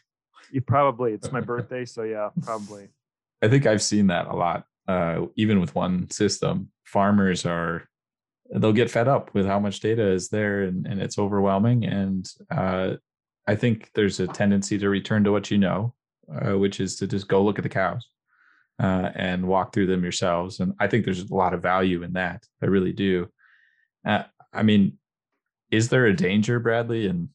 you 0.51 0.62
probably 0.62 1.13
it's 1.13 1.31
my 1.31 1.41
birthday, 1.41 1.85
so 1.85 2.03
yeah, 2.03 2.29
probably. 2.44 2.90
I 3.42 3.48
think 3.48 3.66
I've 3.66 3.81
seen 3.81 4.07
that 4.07 4.27
a 4.27 4.35
lot. 4.35 4.66
Uh, 4.87 5.27
even 5.35 5.59
with 5.59 5.74
one 5.74 6.09
system, 6.09 6.70
farmers 6.83 7.46
are 7.46 7.87
they'll 8.53 8.74
get 8.74 8.92
fed 8.92 9.07
up 9.07 9.33
with 9.33 9.46
how 9.46 9.59
much 9.59 9.79
data 9.79 10.11
is 10.11 10.29
there 10.29 10.64
and, 10.64 10.85
and 10.85 11.01
it's 11.01 11.18
overwhelming. 11.18 11.85
And 11.85 12.29
uh, 12.51 12.96
I 13.48 13.55
think 13.55 13.90
there's 13.96 14.20
a 14.20 14.27
tendency 14.27 14.77
to 14.77 14.90
return 14.90 15.24
to 15.24 15.31
what 15.31 15.50
you 15.50 15.57
know, 15.57 15.94
uh, 16.29 16.57
which 16.57 16.79
is 16.81 16.98
to 16.98 17.07
just 17.07 17.27
go 17.27 17.42
look 17.42 17.57
at 17.57 17.64
the 17.64 17.70
cows 17.70 18.07
uh, 18.81 19.11
and 19.15 19.48
walk 19.48 19.74
through 19.74 19.85
them 19.85 20.01
yourselves. 20.01 20.59
And 20.59 20.74
I 20.79 20.87
think 20.87 21.05
there's 21.05 21.29
a 21.29 21.35
lot 21.35 21.53
of 21.53 21.61
value 21.61 22.01
in 22.01 22.13
that. 22.13 22.48
I 22.63 22.65
really 22.65 22.94
do. 22.94 23.29
Uh, 24.03 24.24
I 24.51 24.63
mean, 24.63 24.98
is 25.70 25.89
there 25.89 26.05
a 26.05 26.15
danger, 26.15 26.59
Bradley, 26.59 27.05
in 27.05 27.29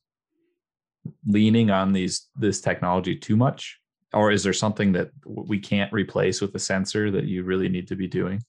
leaning 1.25 1.71
on 1.71 1.93
these 1.93 2.27
this 2.35 2.61
technology 2.61 3.17
too 3.17 3.37
much? 3.37 3.79
Or 4.13 4.33
is 4.33 4.43
there 4.43 4.53
something 4.53 4.93
that 4.93 5.11
we 5.25 5.59
can't 5.61 5.93
replace 5.93 6.41
with 6.41 6.55
a 6.55 6.59
sensor 6.59 7.11
that 7.13 7.25
you 7.25 7.45
really 7.45 7.69
need 7.69 7.87
to 7.89 7.97
be 7.97 8.09
doing? 8.09 8.43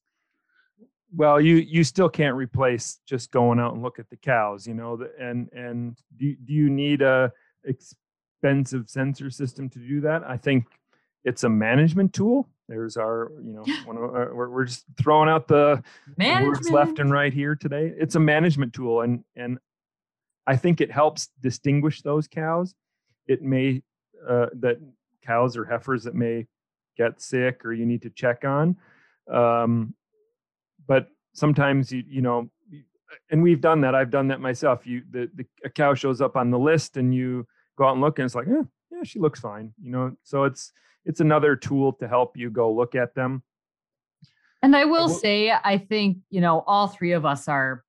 Well, 1.15 1.39
you 1.39 1.55
you 1.55 1.83
still 1.83 2.09
can't 2.09 2.35
replace 2.35 2.99
just 3.07 3.31
going 3.31 3.59
out 3.59 3.73
and 3.73 3.83
look 3.83 3.99
at 3.99 4.09
the 4.09 4.17
cows, 4.17 4.65
you 4.65 4.73
know. 4.73 4.99
And 5.19 5.49
and 5.53 5.97
do 6.17 6.35
do 6.43 6.53
you 6.53 6.69
need 6.69 7.03
a 7.03 7.31
expensive 7.63 8.89
sensor 8.89 9.29
system 9.29 9.69
to 9.69 9.79
do 9.79 10.01
that? 10.01 10.23
I 10.23 10.37
think 10.37 10.65
it's 11.23 11.43
a 11.43 11.49
management 11.49 12.13
tool. 12.13 12.47
There's 12.67 12.97
our, 12.97 13.31
you 13.43 13.53
know, 13.53 13.65
one 13.85 13.97
of 13.97 14.03
our, 14.03 14.33
we're, 14.33 14.49
we're 14.49 14.65
just 14.65 14.85
throwing 14.99 15.29
out 15.29 15.47
the 15.47 15.83
words 16.17 16.69
left 16.69 16.99
and 16.99 17.11
right 17.11 17.33
here 17.33 17.55
today. 17.55 17.93
It's 17.97 18.15
a 18.15 18.19
management 18.19 18.73
tool, 18.73 19.01
and 19.01 19.23
and 19.35 19.59
I 20.45 20.55
think 20.55 20.81
it 20.81 20.91
helps 20.91 21.29
distinguish 21.41 22.01
those 22.01 22.27
cows. 22.27 22.75
It 23.27 23.41
may 23.41 23.83
uh, 24.27 24.47
that 24.59 24.79
cows 25.25 25.57
or 25.57 25.65
heifers 25.65 26.03
that 26.03 26.15
may 26.15 26.47
get 26.97 27.21
sick 27.21 27.63
or 27.65 27.73
you 27.73 27.85
need 27.85 28.01
to 28.01 28.09
check 28.09 28.43
on. 28.43 28.77
Um, 29.31 29.93
but 30.87 31.07
sometimes 31.33 31.91
you 31.91 32.03
you 32.07 32.21
know, 32.21 32.49
and 33.29 33.43
we've 33.43 33.61
done 33.61 33.81
that. 33.81 33.93
I've 33.93 34.09
done 34.09 34.29
that 34.29 34.39
myself. 34.39 34.87
You 34.87 35.03
the, 35.11 35.29
the 35.35 35.45
a 35.63 35.69
cow 35.69 35.93
shows 35.93 36.21
up 36.21 36.35
on 36.35 36.49
the 36.51 36.59
list 36.59 36.97
and 36.97 37.13
you 37.13 37.45
go 37.77 37.85
out 37.85 37.93
and 37.93 38.01
look 38.01 38.19
and 38.19 38.25
it's 38.25 38.35
like, 38.35 38.47
yeah, 38.47 38.63
yeah, 38.91 39.03
she 39.03 39.19
looks 39.19 39.39
fine. 39.39 39.73
You 39.81 39.91
know, 39.91 40.17
so 40.23 40.45
it's 40.45 40.71
it's 41.07 41.21
another 41.21 41.55
tool 41.55 41.93
to 41.93 42.07
help 42.07 42.37
you 42.37 42.51
go 42.51 42.71
look 42.71 42.93
at 42.93 43.15
them. 43.15 43.41
And 44.61 44.75
I 44.75 44.85
will 44.85 45.07
say, 45.07 45.51
I 45.51 45.77
think, 45.77 46.17
you 46.29 46.41
know, 46.41 46.63
all 46.67 46.87
three 46.87 47.13
of 47.13 47.25
us 47.25 47.47
are 47.47 47.83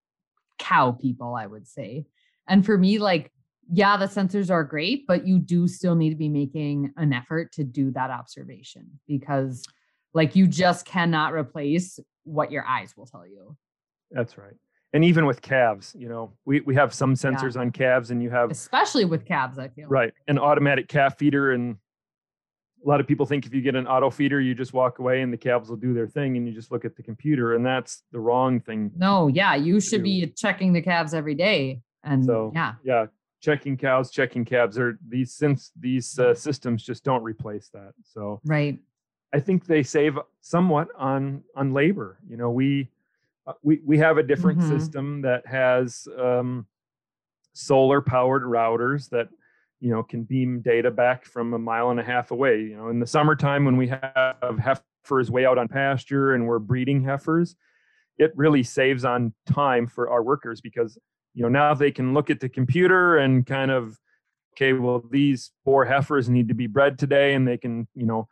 cow 0.58 0.92
people, 0.92 1.34
I 1.34 1.46
would 1.46 1.66
say. 1.66 2.06
And 2.46 2.64
for 2.64 2.78
me, 2.78 2.98
like, 2.98 3.32
yeah, 3.70 3.96
the 3.96 4.06
sensors 4.06 4.50
are 4.50 4.64
great, 4.64 5.06
but 5.06 5.26
you 5.26 5.38
do 5.38 5.66
still 5.66 5.94
need 5.94 6.10
to 6.10 6.16
be 6.16 6.28
making 6.28 6.92
an 6.96 7.12
effort 7.12 7.52
to 7.52 7.64
do 7.64 7.90
that 7.92 8.10
observation 8.10 9.00
because, 9.06 9.64
like, 10.14 10.36
you 10.36 10.46
just 10.46 10.86
cannot 10.86 11.34
replace 11.34 11.98
what 12.24 12.52
your 12.52 12.64
eyes 12.64 12.96
will 12.96 13.06
tell 13.06 13.26
you. 13.26 13.56
That's 14.10 14.38
right. 14.38 14.54
And 14.92 15.04
even 15.04 15.26
with 15.26 15.42
calves, 15.42 15.94
you 15.98 16.08
know, 16.08 16.32
we, 16.46 16.60
we 16.60 16.74
have 16.76 16.94
some 16.94 17.14
sensors 17.14 17.56
yeah. 17.56 17.62
on 17.62 17.72
calves, 17.72 18.10
and 18.10 18.22
you 18.22 18.30
have, 18.30 18.50
especially 18.50 19.04
with 19.04 19.26
calves, 19.26 19.58
I 19.58 19.68
feel 19.68 19.88
right, 19.88 20.14
an 20.28 20.38
automatic 20.38 20.88
calf 20.88 21.18
feeder. 21.18 21.52
And 21.52 21.76
a 22.84 22.88
lot 22.88 23.00
of 23.00 23.06
people 23.06 23.26
think 23.26 23.46
if 23.46 23.54
you 23.54 23.60
get 23.60 23.74
an 23.74 23.86
auto 23.86 24.10
feeder, 24.10 24.40
you 24.40 24.54
just 24.54 24.72
walk 24.72 24.98
away 24.98 25.22
and 25.22 25.32
the 25.32 25.36
calves 25.36 25.68
will 25.68 25.76
do 25.76 25.92
their 25.92 26.06
thing 26.06 26.36
and 26.36 26.46
you 26.46 26.52
just 26.52 26.70
look 26.70 26.84
at 26.84 26.96
the 26.96 27.02
computer. 27.02 27.54
And 27.54 27.64
that's 27.64 28.02
the 28.12 28.20
wrong 28.20 28.60
thing. 28.60 28.92
No, 28.96 29.28
yeah, 29.28 29.54
you 29.54 29.80
should 29.80 29.98
do. 29.98 30.04
be 30.04 30.32
checking 30.36 30.72
the 30.72 30.82
calves 30.82 31.14
every 31.14 31.34
day. 31.34 31.80
And 32.04 32.24
so, 32.24 32.52
yeah, 32.54 32.74
yeah, 32.84 33.06
checking 33.40 33.76
cows, 33.76 34.10
checking 34.10 34.44
calves 34.44 34.78
are 34.78 34.98
these 35.08 35.34
since 35.34 35.72
these 35.78 36.18
uh, 36.18 36.34
systems 36.34 36.84
just 36.84 37.04
don't 37.04 37.22
replace 37.22 37.68
that. 37.74 37.92
So, 38.04 38.40
right. 38.44 38.78
I 39.34 39.40
think 39.40 39.66
they 39.66 39.82
save 39.82 40.18
somewhat 40.40 40.88
on 40.96 41.42
on 41.54 41.74
labor. 41.74 42.18
You 42.28 42.36
know, 42.36 42.50
we 42.50 42.88
uh, 43.46 43.54
we 43.62 43.80
we 43.84 43.98
have 43.98 44.18
a 44.18 44.22
different 44.22 44.60
mm-hmm. 44.60 44.78
system 44.78 45.22
that 45.22 45.46
has 45.46 46.06
um, 46.16 46.66
solar 47.52 48.00
powered 48.00 48.44
routers 48.44 49.10
that 49.10 49.28
you 49.80 49.90
know 49.90 50.02
can 50.02 50.24
beam 50.24 50.60
data 50.60 50.90
back 50.90 51.24
from 51.24 51.54
a 51.54 51.58
mile 51.58 51.90
and 51.90 52.00
a 52.00 52.04
half 52.04 52.30
away. 52.30 52.60
You 52.60 52.76
know, 52.76 52.88
in 52.88 53.00
the 53.00 53.06
summertime 53.06 53.64
when 53.64 53.76
we 53.76 53.88
have 53.88 54.58
heifers 54.60 55.30
way 55.30 55.46
out 55.46 55.58
on 55.58 55.68
pasture 55.68 56.34
and 56.34 56.46
we're 56.46 56.58
breeding 56.58 57.02
heifers, 57.02 57.56
it 58.18 58.32
really 58.34 58.62
saves 58.62 59.04
on 59.04 59.32
time 59.46 59.86
for 59.86 60.10
our 60.10 60.22
workers 60.22 60.60
because 60.60 60.98
you 61.34 61.42
know 61.42 61.48
now 61.48 61.74
they 61.74 61.90
can 61.90 62.14
look 62.14 62.30
at 62.30 62.40
the 62.40 62.48
computer 62.48 63.18
and 63.18 63.46
kind 63.46 63.70
of 63.70 63.98
okay 64.54 64.72
well 64.72 65.02
these 65.10 65.52
four 65.64 65.84
heifers 65.84 66.28
need 66.28 66.48
to 66.48 66.54
be 66.54 66.66
bred 66.66 66.98
today 66.98 67.34
and 67.34 67.46
they 67.46 67.56
can 67.56 67.86
you 67.94 68.06
know 68.06 68.26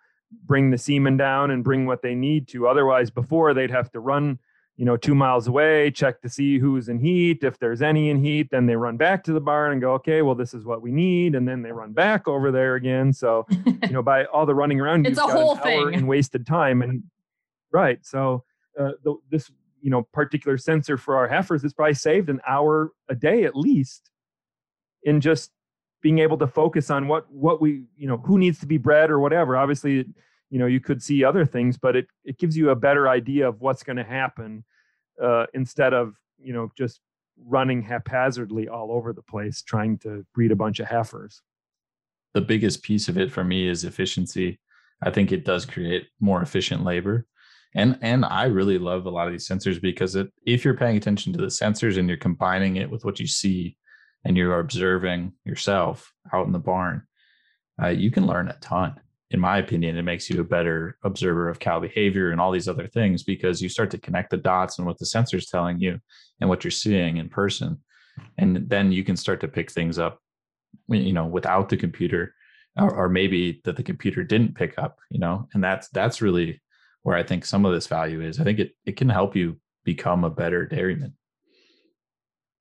bring 0.45 0.71
the 0.71 0.79
semen 0.79 1.17
down 1.17 1.53
and 1.53 1.63
bring 1.63 1.87
what 1.87 2.03
they 2.03 2.15
need 2.15 2.49
to 2.49 2.67
otherwise 2.67 3.11
before 3.11 3.55
they'd 3.55 3.71
have 3.71 3.91
to 3.93 4.01
run 4.01 4.39
you 4.77 4.85
know 4.85 4.97
two 4.97 5.15
miles 5.15 5.47
away 5.47 5.91
check 5.91 6.21
to 6.21 6.29
see 6.29 6.59
who's 6.59 6.89
in 6.89 6.99
heat. 6.99 7.43
If 7.43 7.59
there's 7.59 7.83
any 7.83 8.11
in 8.11 8.23
heat 8.23 8.49
then 8.51 8.67
they 8.67 8.77
run 8.77 8.97
back 8.97 9.25
to 9.25 9.33
the 9.33 9.41
barn 9.41 9.73
and 9.73 9.81
go 9.81 9.95
okay 9.95 10.23
well 10.23 10.35
this 10.35 10.55
is 10.55 10.65
what 10.65 10.83
we 10.83 10.91
need 10.91 11.35
and 11.35 11.49
then 11.49 11.63
they 11.63 11.73
run 11.73 11.93
back 11.93 12.29
over 12.29 12.51
there 12.51 12.75
again. 12.75 13.13
So 13.13 13.47
you 13.67 13.91
know 13.91 14.03
by 14.03 14.27
all 14.27 14.47
the 14.47 14.55
running 14.55 14.81
around 14.81 15.07
it's 15.07 15.19
a 15.19 15.23
whole 15.23 15.57
thing. 15.57 15.95
in 15.95 16.07
wasted 16.07 16.47
time 16.47 16.83
and 16.83 17.03
right 17.73 17.99
so 18.03 18.45
uh, 18.79 18.93
the, 19.05 19.17
this 19.31 19.51
you 19.81 19.91
know 19.91 20.03
particular 20.13 20.59
sensor 20.59 20.97
for 20.97 21.17
our 21.17 21.29
heifers 21.29 21.65
it's 21.65 21.75
probably 21.75 21.95
saved 21.95 22.29
an 22.29 22.41
hour 22.47 22.93
a 23.09 23.15
day 23.15 23.45
at 23.45 23.57
least 23.57 24.11
in 25.03 25.21
just 25.21 25.53
being 26.03 26.19
able 26.19 26.37
to 26.39 26.47
focus 26.47 26.91
on 26.91 27.09
what 27.09 27.31
what 27.33 27.61
we 27.61 27.85
you 27.97 28.07
know 28.07 28.19
who 28.19 28.39
needs 28.39 28.59
to 28.61 28.67
be 28.67 28.77
bred 28.79 29.11
or 29.11 29.19
whatever. 29.19 29.57
Obviously 29.57 30.05
you 30.51 30.59
know 30.59 30.67
you 30.67 30.81
could 30.81 31.03
see 31.03 31.25
other 31.25 31.45
things 31.45 31.77
but 31.77 31.97
it 31.97 32.07
it 32.25 32.39
gives 32.39 32.57
you 32.57 32.71
a 32.71 32.77
better 32.77 33.09
idea 33.09 33.49
of 33.49 33.61
what's 33.61 33.83
going 33.83 33.97
to 33.97 34.05
happen 34.05 34.65
uh, 35.23 35.47
instead 35.55 35.93
of 35.93 36.15
you 36.39 36.53
know 36.53 36.71
just 36.77 37.01
running 37.45 37.83
haphazardly 37.83 38.69
all 38.69 38.93
over 38.93 39.13
the 39.13 39.23
place 39.23 39.63
trying 39.63 39.99
to 39.99 40.25
breed 40.35 40.53
a 40.53 40.57
bunch 40.57 40.81
of 40.81 40.87
heifers. 40.87 41.43
The 42.35 42.41
biggest 42.41 42.83
piece 42.83 43.09
of 43.09 43.19
it 43.19 43.31
for 43.31 43.45
me 43.45 43.69
is 43.69 43.85
efficiency. 43.85 44.61
I 45.03 45.11
think 45.11 45.33
it 45.33 45.45
does 45.45 45.67
create 45.67 46.09
more 46.21 46.43
efficient 46.43 46.85
labor. 46.85 47.27
And 47.75 47.99
and 48.01 48.25
i 48.25 48.45
really 48.45 48.79
love 48.79 49.05
a 49.05 49.11
lot 49.11 49.27
of 49.27 49.33
these 49.33 49.47
sensors 49.47 49.81
because 49.81 50.15
it, 50.15 50.33
if 50.47 50.65
you're 50.65 50.77
paying 50.77 50.97
attention 50.97 51.33
to 51.33 51.39
the 51.39 51.47
sensors 51.47 51.99
and 51.99 52.09
you're 52.09 52.17
combining 52.17 52.77
it 52.77 52.91
with 52.91 53.05
what 53.05 53.21
you 53.21 53.27
see 53.27 53.77
and 54.25 54.37
you're 54.37 54.61
observing 54.61 55.33
yourself 55.45 56.13
out 56.33 56.47
in 56.47 56.53
the 56.53 56.59
barn 56.59 57.03
uh, 57.83 57.89
you 57.89 58.11
can 58.11 58.27
learn 58.27 58.49
a 58.49 58.57
ton 58.61 58.99
in 59.31 59.41
my 59.41 59.59
opinion, 59.59 59.97
it 59.97 60.03
makes 60.03 60.31
you 60.31 60.41
a 60.41 60.45
better 60.45 60.97
observer 61.03 61.49
of 61.49 61.59
cow 61.59 61.81
behavior 61.81 62.31
and 62.31 62.41
all 62.41 62.53
these 62.53 62.69
other 62.69 62.87
things 62.87 63.23
because 63.25 63.61
you 63.61 63.69
start 63.69 63.91
to 63.91 63.99
connect 63.99 64.31
the 64.31 64.37
dots 64.37 64.79
and 64.79 64.87
what 64.87 64.99
the 64.99 65.07
sensor's 65.07 65.47
telling 65.47 65.81
you 65.81 65.99
and 66.41 66.49
what 66.49 66.63
you're 66.63 66.71
seeing 66.71 67.17
in 67.17 67.29
person. 67.29 67.79
And 68.39 68.69
then 68.69 68.93
you 68.93 69.03
can 69.03 69.17
start 69.17 69.41
to 69.41 69.49
pick 69.49 69.71
things 69.71 69.99
up, 69.99 70.21
you 70.89 71.13
know, 71.13 71.27
without 71.27 71.69
the 71.69 71.77
computer 71.77 72.35
or, 72.79 72.95
or 72.95 73.09
maybe 73.09 73.61
that 73.65 73.77
the 73.77 73.83
computer 73.83 74.23
didn't 74.23 74.55
pick 74.55 74.79
up, 74.79 74.99
you 75.11 75.19
know, 75.19 75.49
and 75.55 75.63
that's, 75.63 75.89
that's 75.89 76.23
really 76.23 76.63
where 77.03 77.17
I 77.17 77.23
think 77.23 77.45
some 77.45 77.65
of 77.65 77.73
this 77.73 77.89
value 77.89 78.21
is. 78.21 78.39
I 78.39 78.45
think 78.45 78.61
it, 78.61 78.73
it 78.85 78.97
can 78.97 79.09
help 79.09 79.35
you 79.35 79.59
become 79.85 80.25
a 80.25 80.31
better 80.31 80.67
dairyman. 80.67 81.15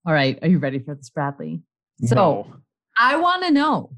All 0.05 0.13
right. 0.13 0.37
Are 0.41 0.47
you 0.47 0.59
ready 0.59 0.79
for 0.79 0.95
this, 0.95 1.09
Bradley? 1.09 1.61
So 2.05 2.15
no. 2.15 2.55
I 2.97 3.17
want 3.17 3.43
to 3.43 3.51
know, 3.51 3.91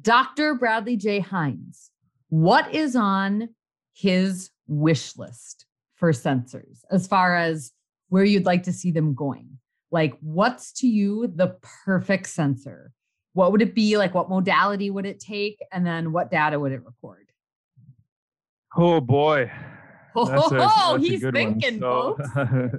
Dr. 0.00 0.54
Bradley 0.54 0.96
J. 0.96 1.20
Heins, 1.20 1.90
what 2.34 2.74
is 2.74 2.96
on 2.96 3.48
his 3.92 4.50
wish 4.66 5.16
list 5.16 5.66
for 5.94 6.10
sensors 6.10 6.80
as 6.90 7.06
far 7.06 7.36
as 7.36 7.70
where 8.08 8.24
you'd 8.24 8.44
like 8.44 8.64
to 8.64 8.72
see 8.72 8.90
them 8.90 9.14
going? 9.14 9.60
Like, 9.92 10.14
what's 10.20 10.72
to 10.80 10.88
you 10.88 11.28
the 11.28 11.56
perfect 11.84 12.26
sensor? 12.26 12.90
What 13.34 13.52
would 13.52 13.62
it 13.62 13.72
be? 13.72 13.96
Like, 13.96 14.14
what 14.14 14.28
modality 14.28 14.90
would 14.90 15.06
it 15.06 15.20
take? 15.20 15.60
And 15.70 15.86
then 15.86 16.10
what 16.10 16.28
data 16.28 16.58
would 16.58 16.72
it 16.72 16.84
record? 16.84 17.28
Oh, 18.76 19.00
boy. 19.00 19.48
Oh, 20.16 20.24
that's 20.24 20.50
a, 20.50 20.56
oh, 20.58 20.92
that's 20.98 21.06
he's 21.06 21.22
thinking, 21.30 21.78
so, 21.78 22.18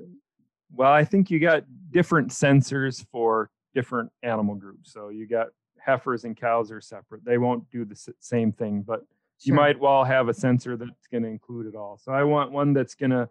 well, 0.74 0.92
I 0.92 1.06
think 1.06 1.32
you 1.32 1.40
got 1.40 1.64
different 1.92 2.30
sensors 2.30 3.06
for 3.10 3.50
different 3.74 4.12
animal 4.22 4.56
groups. 4.56 4.92
So 4.92 5.08
you 5.08 5.26
got 5.26 5.48
heifers 5.80 6.26
and 6.26 6.36
cows 6.36 6.74
are 6.74 6.82
separate. 6.82 7.24
They 7.24 7.38
won't 7.38 7.70
do 7.72 7.86
the 7.86 7.96
same 8.20 8.52
thing, 8.52 8.82
but 8.86 9.06
Sure. 9.40 9.54
You 9.54 9.54
might 9.54 9.80
well 9.80 10.04
have 10.04 10.30
a 10.30 10.34
sensor 10.34 10.78
that's 10.78 11.08
going 11.12 11.24
to 11.24 11.30
include 11.30 11.68
it 11.68 11.76
all. 11.76 12.00
So 12.02 12.12
I 12.12 12.24
want 12.24 12.52
one 12.52 12.74
that's 12.74 12.96
going 12.96 13.12
to 13.12 13.30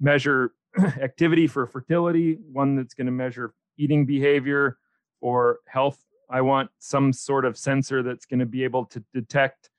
measure 0.00 0.52
activity 1.00 1.46
for 1.46 1.66
fertility, 1.66 2.38
one 2.50 2.76
that's 2.76 2.94
going 2.94 3.06
to 3.06 3.12
measure 3.12 3.54
eating 3.76 4.06
behavior 4.06 4.78
or 5.20 5.58
health. 5.68 6.04
I 6.30 6.40
want 6.40 6.70
some 6.78 7.12
sort 7.12 7.44
of 7.44 7.58
sensor 7.58 8.02
that's 8.02 8.24
going 8.24 8.40
to 8.40 8.46
be 8.46 8.64
able 8.64 8.86
to 8.86 9.04
detect 9.12 9.70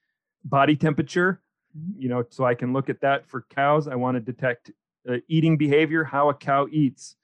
body 0.46 0.76
temperature, 0.76 1.42
mm-hmm. 1.78 2.02
you 2.02 2.10
know, 2.10 2.24
so 2.30 2.46
I 2.46 2.54
can 2.54 2.74
look 2.74 2.90
at 2.90 3.02
that 3.02 3.26
for 3.26 3.46
cows. 3.50 3.88
I 3.88 3.96
want 3.96 4.16
to 4.16 4.22
detect 4.22 4.72
uh, 5.10 5.18
eating 5.28 5.58
behavior, 5.58 6.04
how 6.04 6.30
a 6.30 6.34
cow 6.34 6.68
eats, 6.72 7.16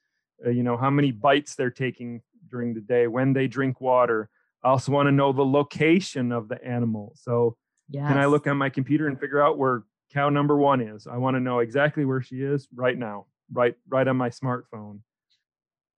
uh, 0.45 0.49
you 0.49 0.63
know, 0.63 0.77
how 0.77 0.89
many 0.89 1.11
bites 1.11 1.55
they're 1.55 1.69
taking 1.69 2.21
during 2.49 2.73
the 2.73 2.81
day, 2.81 3.07
when 3.07 3.33
they 3.33 3.47
drink 3.47 3.79
water. 3.79 4.29
I 4.63 4.69
also 4.69 4.91
want 4.91 5.07
to 5.07 5.11
know 5.11 5.31
the 5.31 5.45
location 5.45 6.31
of 6.31 6.49
the 6.49 6.61
animal. 6.65 7.13
So 7.15 7.55
Yes. 7.89 8.07
Can 8.07 8.17
I 8.17 8.25
look 8.25 8.47
on 8.47 8.57
my 8.57 8.69
computer 8.69 9.07
and 9.07 9.19
figure 9.19 9.41
out 9.41 9.57
where 9.57 9.83
cow 10.13 10.29
number 10.29 10.57
one 10.57 10.81
is? 10.81 11.07
I 11.07 11.17
want 11.17 11.35
to 11.35 11.39
know 11.39 11.59
exactly 11.59 12.05
where 12.05 12.21
she 12.21 12.41
is 12.41 12.67
right 12.73 12.97
now, 12.97 13.25
right, 13.51 13.75
right 13.87 14.07
on 14.07 14.17
my 14.17 14.29
smartphone. 14.29 14.99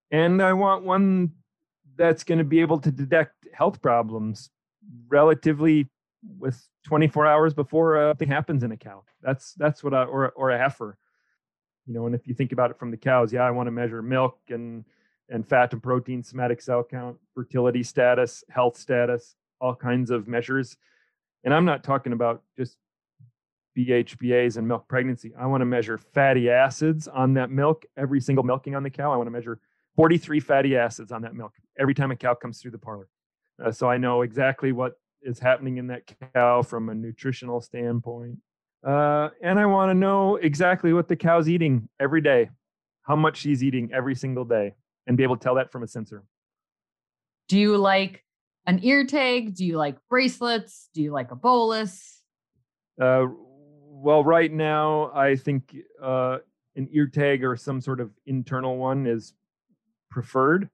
And 0.09 0.41
I 0.41 0.53
want 0.53 0.83
one 0.83 1.31
that's 1.95 2.23
going 2.23 2.39
to 2.39 2.43
be 2.43 2.61
able 2.61 2.79
to 2.79 2.91
detect 2.91 3.33
health 3.53 3.81
problems 3.81 4.49
relatively 5.07 5.89
with 6.37 6.67
24 6.85 7.25
hours 7.25 7.53
before 7.53 7.97
uh, 7.97 8.13
thing 8.15 8.29
happens 8.29 8.63
in 8.63 8.71
a 8.71 8.77
cow. 8.77 9.03
That's 9.21 9.53
that's 9.53 9.83
what 9.83 9.93
I 9.93 10.03
or 10.03 10.29
or 10.31 10.51
a 10.51 10.57
heifer. 10.57 10.97
You 11.85 11.93
know, 11.93 12.05
and 12.05 12.15
if 12.15 12.27
you 12.27 12.33
think 12.33 12.51
about 12.51 12.71
it 12.71 12.79
from 12.79 12.91
the 12.91 12.97
cows, 12.97 13.33
yeah, 13.33 13.41
I 13.41 13.51
want 13.51 13.67
to 13.67 13.71
measure 13.71 14.01
milk 14.01 14.39
and 14.49 14.85
and 15.29 15.47
fat 15.47 15.73
and 15.73 15.81
protein, 15.81 16.23
somatic 16.23 16.61
cell 16.61 16.83
count, 16.83 17.17
fertility 17.33 17.83
status, 17.83 18.43
health 18.49 18.77
status, 18.77 19.35
all 19.59 19.75
kinds 19.75 20.11
of 20.11 20.27
measures 20.27 20.77
and 21.43 21.53
I'm 21.53 21.65
not 21.65 21.83
talking 21.83 22.13
about 22.13 22.43
just 22.57 22.77
BHBAs 23.77 24.57
and 24.57 24.67
milk 24.67 24.87
pregnancy. 24.87 25.31
I 25.37 25.45
want 25.45 25.61
to 25.61 25.65
measure 25.65 25.97
fatty 25.97 26.49
acids 26.49 27.07
on 27.07 27.33
that 27.35 27.49
milk 27.49 27.85
every 27.97 28.19
single 28.19 28.43
milking 28.43 28.75
on 28.75 28.83
the 28.83 28.89
cow. 28.89 29.11
I 29.11 29.17
want 29.17 29.27
to 29.27 29.31
measure 29.31 29.59
43 29.95 30.39
fatty 30.39 30.75
acids 30.75 31.11
on 31.11 31.21
that 31.23 31.33
milk 31.33 31.53
every 31.79 31.93
time 31.93 32.11
a 32.11 32.15
cow 32.15 32.33
comes 32.33 32.61
through 32.61 32.71
the 32.71 32.77
parlor. 32.77 33.07
Uh, 33.63 33.71
so 33.71 33.89
I 33.89 33.97
know 33.97 34.21
exactly 34.21 34.71
what 34.71 34.93
is 35.21 35.39
happening 35.39 35.77
in 35.77 35.87
that 35.87 36.03
cow 36.33 36.61
from 36.61 36.89
a 36.89 36.95
nutritional 36.95 37.61
standpoint. 37.61 38.37
Uh, 38.85 39.29
and 39.41 39.59
I 39.59 39.65
want 39.67 39.89
to 39.89 39.93
know 39.93 40.37
exactly 40.37 40.93
what 40.93 41.07
the 41.07 41.15
cow's 41.15 41.47
eating 41.47 41.87
every 41.99 42.21
day, 42.21 42.49
how 43.03 43.15
much 43.15 43.37
she's 43.37 43.63
eating 43.63 43.91
every 43.93 44.15
single 44.15 44.45
day, 44.45 44.73
and 45.05 45.15
be 45.15 45.23
able 45.23 45.37
to 45.37 45.43
tell 45.43 45.55
that 45.55 45.71
from 45.71 45.83
a 45.83 45.87
sensor. 45.87 46.23
Do 47.47 47.59
you 47.59 47.77
like 47.77 48.23
an 48.65 48.79
ear 48.83 49.05
tag? 49.05 49.55
Do 49.55 49.65
you 49.65 49.77
like 49.77 49.97
bracelets? 50.09 50.89
Do 50.93 51.01
you 51.01 51.11
like 51.11 51.31
a 51.31 51.35
bolus? 51.35 52.21
Uh, 53.01 53.25
well, 53.89 54.23
right 54.23 54.51
now, 54.51 55.11
I 55.13 55.35
think 55.35 55.75
uh, 56.01 56.37
an 56.75 56.89
ear 56.91 57.07
tag 57.07 57.43
or 57.43 57.55
some 57.55 57.81
sort 57.81 57.99
of 57.99 58.11
internal 58.25 58.77
one 58.77 59.07
is 59.07 59.33
preferred. 60.09 60.69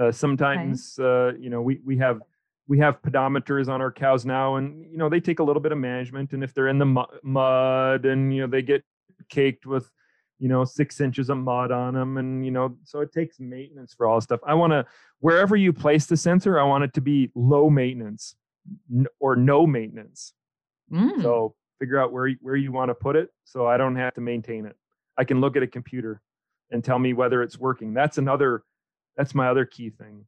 Uh, 0.00 0.12
sometimes, 0.12 0.98
okay. 0.98 1.36
uh, 1.36 1.40
you 1.40 1.50
know, 1.50 1.62
we, 1.62 1.80
we 1.84 1.96
have 1.98 2.20
we 2.68 2.78
have 2.78 3.00
pedometers 3.00 3.68
on 3.68 3.80
our 3.80 3.92
cows 3.92 4.26
now, 4.26 4.56
and 4.56 4.90
you 4.90 4.98
know 4.98 5.08
they 5.08 5.20
take 5.20 5.38
a 5.38 5.42
little 5.42 5.62
bit 5.62 5.72
of 5.72 5.78
management. 5.78 6.32
And 6.32 6.42
if 6.42 6.52
they're 6.52 6.68
in 6.68 6.78
the 6.78 6.86
mu- 6.86 7.04
mud 7.22 8.04
and 8.04 8.34
you 8.34 8.42
know 8.42 8.46
they 8.48 8.62
get 8.62 8.84
caked 9.28 9.66
with 9.66 9.90
you 10.38 10.48
know, 10.48 10.64
six 10.64 11.00
inches 11.00 11.30
of 11.30 11.38
mud 11.38 11.70
on 11.70 11.94
them. 11.94 12.18
And, 12.18 12.44
you 12.44 12.50
know, 12.50 12.76
so 12.84 13.00
it 13.00 13.12
takes 13.12 13.40
maintenance 13.40 13.94
for 13.94 14.06
all 14.06 14.20
stuff. 14.20 14.40
I 14.46 14.54
want 14.54 14.72
to, 14.72 14.84
wherever 15.20 15.56
you 15.56 15.72
place 15.72 16.06
the 16.06 16.16
sensor, 16.16 16.58
I 16.58 16.64
want 16.64 16.84
it 16.84 16.92
to 16.94 17.00
be 17.00 17.30
low 17.34 17.70
maintenance 17.70 18.36
or 19.18 19.36
no 19.36 19.66
maintenance. 19.66 20.34
Mm. 20.92 21.22
So 21.22 21.54
figure 21.78 21.98
out 21.98 22.12
where, 22.12 22.30
where 22.40 22.56
you 22.56 22.72
want 22.72 22.90
to 22.90 22.94
put 22.94 23.16
it 23.16 23.30
so 23.44 23.66
I 23.66 23.76
don't 23.76 23.96
have 23.96 24.14
to 24.14 24.20
maintain 24.20 24.66
it. 24.66 24.76
I 25.16 25.24
can 25.24 25.40
look 25.40 25.56
at 25.56 25.62
a 25.62 25.66
computer 25.66 26.20
and 26.70 26.84
tell 26.84 26.98
me 26.98 27.12
whether 27.12 27.42
it's 27.42 27.58
working. 27.58 27.94
That's 27.94 28.18
another, 28.18 28.64
that's 29.16 29.34
my 29.34 29.48
other 29.48 29.64
key 29.64 29.90
thing. 29.90 30.26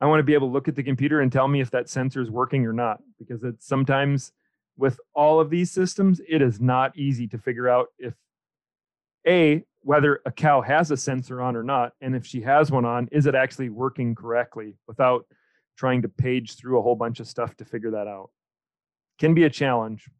I 0.00 0.06
want 0.06 0.20
to 0.20 0.24
be 0.24 0.34
able 0.34 0.48
to 0.48 0.52
look 0.52 0.68
at 0.68 0.76
the 0.76 0.84
computer 0.84 1.20
and 1.20 1.32
tell 1.32 1.48
me 1.48 1.60
if 1.60 1.72
that 1.72 1.88
sensor 1.88 2.22
is 2.22 2.30
working 2.30 2.64
or 2.66 2.72
not, 2.72 3.00
because 3.18 3.42
it's 3.42 3.66
sometimes 3.66 4.30
with 4.76 5.00
all 5.12 5.40
of 5.40 5.50
these 5.50 5.72
systems, 5.72 6.20
it 6.28 6.40
is 6.40 6.60
not 6.60 6.96
easy 6.96 7.26
to 7.26 7.38
figure 7.38 7.68
out 7.68 7.88
if 7.98 8.14
a 9.28 9.64
whether 9.82 10.20
a 10.26 10.32
cow 10.32 10.60
has 10.60 10.90
a 10.90 10.96
sensor 10.96 11.40
on 11.40 11.56
or 11.56 11.62
not 11.62 11.92
and 12.00 12.16
if 12.16 12.26
she 12.26 12.40
has 12.40 12.70
one 12.70 12.84
on 12.84 13.08
is 13.12 13.26
it 13.26 13.34
actually 13.34 13.68
working 13.68 14.14
correctly 14.14 14.76
without 14.86 15.24
trying 15.78 16.02
to 16.02 16.08
page 16.08 16.56
through 16.56 16.78
a 16.78 16.82
whole 16.82 16.96
bunch 16.96 17.20
of 17.20 17.28
stuff 17.28 17.56
to 17.56 17.64
figure 17.64 17.92
that 17.92 18.08
out? 18.08 18.30
Can 19.18 19.32
be 19.32 19.44
a 19.44 19.50
challenge. 19.50 20.10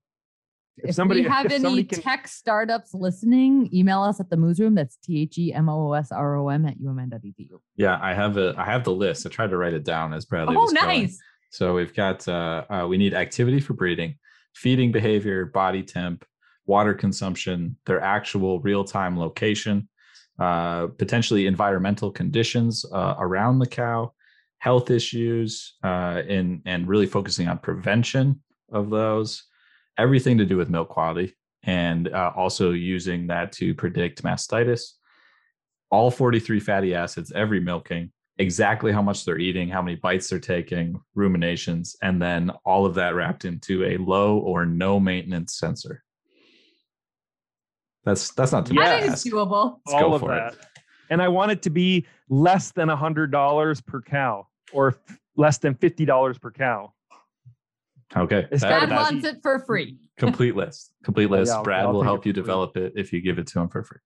If, 0.78 0.90
if 0.90 0.94
somebody 0.94 1.22
we 1.22 1.28
have 1.28 1.46
if 1.46 1.52
any 1.52 1.84
can, 1.84 2.00
tech 2.00 2.28
startups 2.28 2.94
listening 2.94 3.68
email 3.74 4.02
us 4.02 4.20
at 4.20 4.30
the 4.30 4.36
moos 4.36 4.60
room. 4.60 4.76
That's 4.76 4.96
t-h-e-m-o-o-s-r-o-m 4.96 6.66
at 6.66 6.78
umn.edu 6.78 7.58
yeah 7.74 7.98
i 8.00 8.14
have 8.14 8.36
a 8.36 8.54
i 8.56 8.64
have 8.64 8.84
the 8.84 8.92
list. 8.92 9.26
I 9.26 9.30
tried 9.30 9.50
to 9.50 9.56
write 9.56 9.74
it 9.74 9.84
down 9.84 10.14
as 10.14 10.24
bradley 10.24 10.56
oh 10.56 10.66
nice 10.66 10.82
going. 10.82 11.10
so 11.50 11.74
we've 11.74 11.94
got 11.94 12.26
uh, 12.28 12.64
uh, 12.70 12.86
we 12.88 12.96
need 12.96 13.14
activity 13.14 13.60
for 13.60 13.74
breeding 13.74 14.16
feeding 14.54 14.92
behavior 14.92 15.46
body 15.46 15.82
temp 15.82 16.24
water 16.68 16.94
consumption, 16.94 17.76
their 17.86 18.00
actual 18.00 18.60
real 18.60 18.84
time 18.84 19.18
location, 19.18 19.88
uh, 20.38 20.86
potentially 20.98 21.46
environmental 21.46 22.12
conditions 22.12 22.84
uh, 22.92 23.14
around 23.18 23.58
the 23.58 23.66
cow, 23.66 24.12
health 24.58 24.90
issues, 24.90 25.74
uh, 25.82 26.22
and, 26.28 26.62
and 26.66 26.86
really 26.86 27.06
focusing 27.06 27.48
on 27.48 27.58
prevention 27.58 28.40
of 28.70 28.90
those, 28.90 29.44
everything 29.98 30.38
to 30.38 30.44
do 30.44 30.56
with 30.56 30.68
milk 30.68 30.90
quality, 30.90 31.34
and 31.64 32.08
uh, 32.08 32.32
also 32.36 32.70
using 32.70 33.26
that 33.26 33.50
to 33.50 33.74
predict 33.74 34.22
mastitis. 34.22 34.92
All 35.90 36.10
43 36.10 36.60
fatty 36.60 36.94
acids 36.94 37.32
every 37.34 37.60
milking, 37.60 38.12
exactly 38.36 38.92
how 38.92 39.00
much 39.00 39.24
they're 39.24 39.38
eating, 39.38 39.70
how 39.70 39.80
many 39.80 39.96
bites 39.96 40.28
they're 40.28 40.38
taking, 40.38 41.00
ruminations, 41.14 41.96
and 42.02 42.20
then 42.20 42.50
all 42.66 42.84
of 42.84 42.94
that 42.96 43.14
wrapped 43.14 43.46
into 43.46 43.84
a 43.86 43.96
low 43.96 44.38
or 44.38 44.66
no 44.66 45.00
maintenance 45.00 45.58
sensor 45.58 46.04
That's 48.08 48.30
that's 48.32 48.52
not 48.52 48.64
too 48.64 48.74
Yeah. 48.74 48.84
Bad. 48.84 49.00
think 49.02 49.12
it's 49.12 49.28
doable. 49.28 49.80
Let's 49.86 50.00
go 50.00 50.06
all 50.08 50.14
of 50.14 50.20
for 50.22 50.34
it. 50.34 50.54
that. 50.54 50.66
And 51.10 51.20
I 51.20 51.28
want 51.28 51.52
it 51.52 51.60
to 51.62 51.70
be 51.70 52.06
less 52.30 52.70
than 52.72 52.88
a 52.88 52.96
hundred 52.96 53.30
dollars 53.30 53.80
per 53.82 54.00
cow, 54.00 54.46
or 54.72 54.88
f- 55.08 55.18
less 55.36 55.58
than 55.58 55.74
fifty 55.74 56.04
dollars 56.06 56.38
per 56.38 56.50
cow. 56.50 56.92
Okay. 58.16 58.46
It's 58.50 58.62
Brad 58.64 58.88
that- 58.88 59.12
wants 59.12 59.26
it 59.26 59.40
for 59.42 59.58
free. 59.66 59.98
complete 60.16 60.56
list. 60.56 60.90
Complete 61.04 61.28
list. 61.30 61.50
Yeah, 61.50 61.56
I'll- 61.56 61.62
Brad 61.64 61.84
I'll 61.84 61.92
will 61.92 62.02
help 62.02 62.24
you 62.24 62.32
for 62.32 62.36
free. 62.36 62.42
develop 62.42 62.76
it 62.78 62.92
if 62.96 63.12
you 63.12 63.20
give 63.20 63.38
it 63.38 63.46
to 63.48 63.60
him 63.60 63.68
for 63.68 63.82
free. 63.84 63.98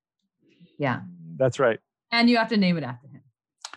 Yeah. 0.77 1.01
That's 1.37 1.59
right. 1.59 1.79
And 2.11 2.29
you 2.29 2.37
have 2.37 2.49
to 2.49 2.57
name 2.57 2.77
it 2.77 2.83
after 2.83 3.07
him. 3.07 3.21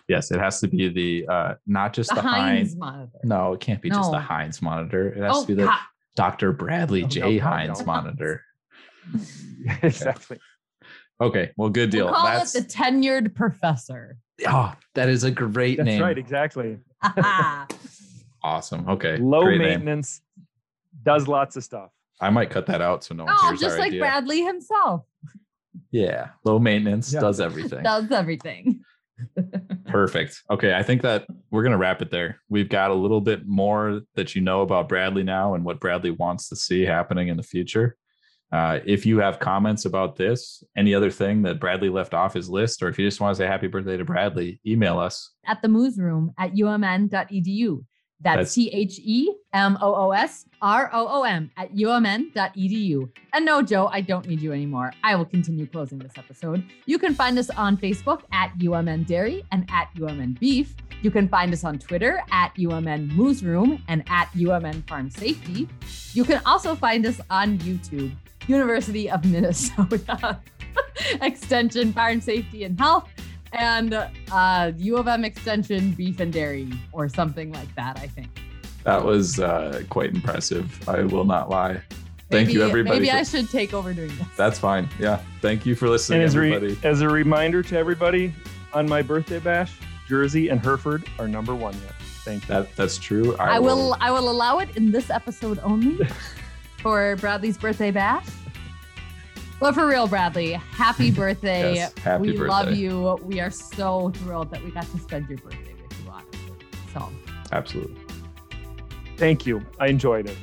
Yes, 0.09 0.31
it 0.33 0.39
has 0.41 0.61
to 0.61 0.69
be 0.69 0.89
the 0.89 1.27
uh 1.33 1.55
not 1.69 1.93
just 1.93 2.11
The 2.11 2.17
the, 2.17 2.21
Heins 2.23 2.73
Heins. 2.75 2.77
monitor. 2.77 3.19
No, 3.25 3.53
it 3.55 3.61
can't 3.61 3.81
be 3.81 3.91
just 3.91 4.11
the 4.11 4.19
No. 4.21 4.25
Heins 4.27 4.61
monitor. 4.61 5.09
It 5.09 5.23
has 5.23 5.37
Oh, 5.37 5.41
to 5.43 5.47
be 5.47 5.55
the 5.55 5.67
God. 5.67 5.79
Dr. 6.17 6.53
Bradley 6.53 7.03
No, 7.03 7.09
J. 7.09 7.21
no, 7.21 7.29
no, 7.29 7.41
Heins 7.41 7.79
no. 7.81 7.85
monitor. 7.87 8.43
exactly. 9.83 10.39
Okay, 11.21 11.51
well, 11.57 11.71
good 11.71 11.91
deal. 11.91 12.07
We'll 12.07 12.15
call 12.15 12.27
That's 12.27 12.55
it 12.55 12.69
the 12.69 12.75
tenured 12.75 13.35
professor. 13.35 14.19
oh, 14.47 14.75
that 14.95 15.09
is 15.09 15.25
a 15.25 15.31
great 15.31 15.79
name. 15.79 15.87
That's 15.87 15.95
name. 15.95 16.03
right. 16.03 16.19
Exactly. 16.19 16.79
Awesome. 18.43 18.89
Okay, 18.89 19.17
Low 19.17 19.43
great 19.43 19.59
name. 19.59 19.69
maintenance, 19.71 20.21
does 21.03 21.27
lots 21.27 21.57
of 21.57 21.65
stuff. 21.65 21.91
I 22.21 22.31
might 22.31 22.49
cut 22.49 22.67
that 22.67 22.81
out 22.81 23.03
so 23.03 23.13
no 23.15 23.25
one 23.25 23.35
oh, 23.37 23.49
hears 23.49 23.61
just 23.61 23.73
our 23.73 23.79
like 23.81 23.89
idea. 23.89 24.01
Bradley 24.01 24.43
himself 24.45 25.05
Yeah, 25.91 26.29
low 26.45 26.61
maintenance 26.61 27.13
Yeah. 27.13 27.21
does 27.21 27.41
everything. 27.41 27.83
does 27.83 28.09
everything. 28.13 28.85
Perfect. 29.87 30.43
Okay, 30.49 30.75
I 30.75 30.83
think 30.85 31.03
that 31.03 31.27
we're 31.51 31.65
gonna 31.65 31.77
wrap 31.77 32.03
it 32.03 32.11
there. 32.13 32.41
We've 32.49 32.69
got 32.69 32.93
a 32.93 32.95
little 32.95 33.21
bit 33.21 33.47
more 33.49 34.03
that 34.15 34.37
you 34.37 34.43
know 34.43 34.63
about 34.63 34.89
Bradley 34.89 35.25
now 35.25 35.55
and 35.55 35.65
what 35.65 35.81
Bradley 35.81 36.11
wants 36.13 36.49
to 36.51 36.57
see 36.57 36.83
happening 36.83 37.27
in 37.27 37.37
the 37.37 37.43
future. 37.43 37.97
Uh, 38.53 38.79
if 38.87 39.05
you 39.05 39.19
have 39.19 39.39
comments 39.41 39.85
about 39.85 40.17
this, 40.17 40.63
any 40.77 40.95
other 40.95 41.11
thing 41.11 41.43
that 41.43 41.59
Bradley 41.59 41.89
left 41.89 42.15
off 42.15 42.33
his 42.33 42.49
list, 42.49 42.83
or 42.83 42.89
if 42.89 42.99
you 42.99 43.07
just 43.07 43.21
want 43.21 43.37
to 43.37 43.43
say 43.43 43.47
happy 43.47 43.67
birthday 43.67 43.97
to 43.97 44.05
Bradley, 44.05 44.61
email 44.67 44.99
us. 44.99 45.33
At 45.47 45.63
the 45.63 45.69
Moos 45.69 45.99
Room 45.99 46.33
at 46.39 46.53
umn.edu. 46.55 47.85
That's- 48.21 48.55
T 48.55 48.71
H 48.73 48.99
E 49.03 49.31
M 49.53 49.77
O 49.83 49.95
O 49.95 50.11
S 50.13 50.47
R 50.63 50.89
O 50.93 51.07
O 51.21 51.23
M 51.25 51.51
at 51.57 51.75
umn.edu. 51.75 53.11
And 53.35 53.45
no, 53.45 53.61
Joe, 53.63 53.89
I 53.93 54.01
don't 54.01 54.27
need 54.27 54.41
you 54.41 54.53
anymore. 54.53 54.93
I 55.05 55.15
will 55.17 55.27
continue 55.27 55.67
closing 55.67 55.99
this 55.99 56.13
episode. 56.17 56.65
You 56.87 56.99
can 56.99 57.15
find 57.15 57.39
us 57.39 57.51
on 57.51 57.77
Facebook 57.77 58.23
at 58.33 58.57
UMN 58.59 59.07
Dairy 59.07 59.45
and 59.53 59.69
at 59.71 59.89
UMN 59.97 60.39
Beef. 60.41 60.75
You 61.03 61.11
can 61.11 61.29
find 61.29 61.53
us 61.53 61.63
on 61.63 61.79
Twitter 61.79 62.23
at 62.31 62.55
UMN 62.57 63.11
Moos 63.13 63.45
Room 63.45 63.83
and 63.89 64.03
at 64.09 64.33
UMN 64.33 64.89
Farm 64.89 65.11
Safety. 65.11 65.69
You 66.15 66.25
can 66.25 66.41
also 66.47 66.75
find 66.75 67.05
us 67.05 67.21
on 67.29 67.59
YouTube, 67.59 68.13
University 68.47 69.11
of 69.11 69.25
Minnesota 69.25 70.39
Extension 71.21 71.93
Farm 71.93 72.21
Safety 72.21 72.65
and 72.65 72.79
Health 72.79 73.09
and 73.53 73.95
uh, 74.33 74.73
U 74.77 74.97
of 74.97 75.09
M 75.09 75.25
Extension 75.25 75.93
Beef 75.93 76.21
and 76.21 76.33
Dairy 76.33 76.71
or 76.93 77.09
something 77.09 77.53
like 77.53 77.75
that, 77.77 77.99
I 78.01 78.07
think. 78.09 78.29
That 78.85 79.05
was 79.05 79.41
uh, 79.41 79.83
quite 79.91 80.15
impressive. 80.15 80.89
I 80.89 81.03
will 81.03 81.25
not 81.25 81.51
lie. 81.51 81.81
Thank 82.31 82.53
you, 82.53 82.63
everybody. 82.63 82.99
Maybe 83.01 83.11
for- 83.11 83.17
I 83.17 83.23
should 83.23 83.49
take 83.51 83.73
over 83.73 83.93
doing 83.95 84.09
this. 84.17 84.27
That's 84.37 84.59
fine. 84.59 84.89
Yeah. 84.99 85.21
Thank 85.41 85.65
you 85.65 85.75
for 85.75 85.89
listening, 85.89 86.21
And 86.21 86.27
as, 86.29 86.37
re- 86.37 86.55
everybody. 86.55 86.87
as 86.87 87.01
a 87.01 87.09
reminder 87.09 87.63
to 87.63 87.79
everybody, 87.79 88.35
on 88.73 88.89
my 88.89 89.01
birthday 89.03 89.39
bash, 89.39 89.73
Jersey 90.09 90.49
and 90.49 90.61
Hereford 90.61 91.05
are 91.19 91.29
number 91.29 91.55
one 91.55 91.75
yet. 91.75 91.93
Thank 92.25 92.43
you. 92.43 92.49
That 92.55 92.75
that's 92.77 92.99
true. 92.99 93.37
I 93.37 93.61
will 93.61 93.97
I 94.01 94.11
will 94.11 94.29
allow 94.29 94.59
it 94.59 94.77
in 94.77 94.91
this 94.91 95.11
episode 95.11 95.61
only 95.63 95.99
for 96.81 97.17
Bradley's 97.17 97.59
birthday 97.59 97.91
bash. 97.91 98.27
But 99.59 99.75
for 99.75 99.87
real, 99.87 100.07
Bradley, 100.07 100.53
happy 100.53 101.11
birthday. 101.23 101.75
Yes, 101.75 101.97
happy 101.99 102.33
we 102.33 102.37
love 102.37 102.73
you. 102.73 103.19
We 103.23 103.41
are 103.41 103.51
so 103.51 104.11
thrilled 104.17 104.51
that 104.51 104.63
we 104.63 104.71
got 104.71 104.85
to 104.91 104.99
spend 104.99 105.29
your 105.29 105.39
birthday 105.39 105.75
with 105.83 106.05
you, 106.05 106.11
honestly. 106.11 106.41
So 106.93 107.09
Absolutely. 107.53 108.01
Thank 109.17 109.47
you. 109.47 109.65
I 109.81 109.87
enjoyed 109.87 110.29
it. 110.29 110.37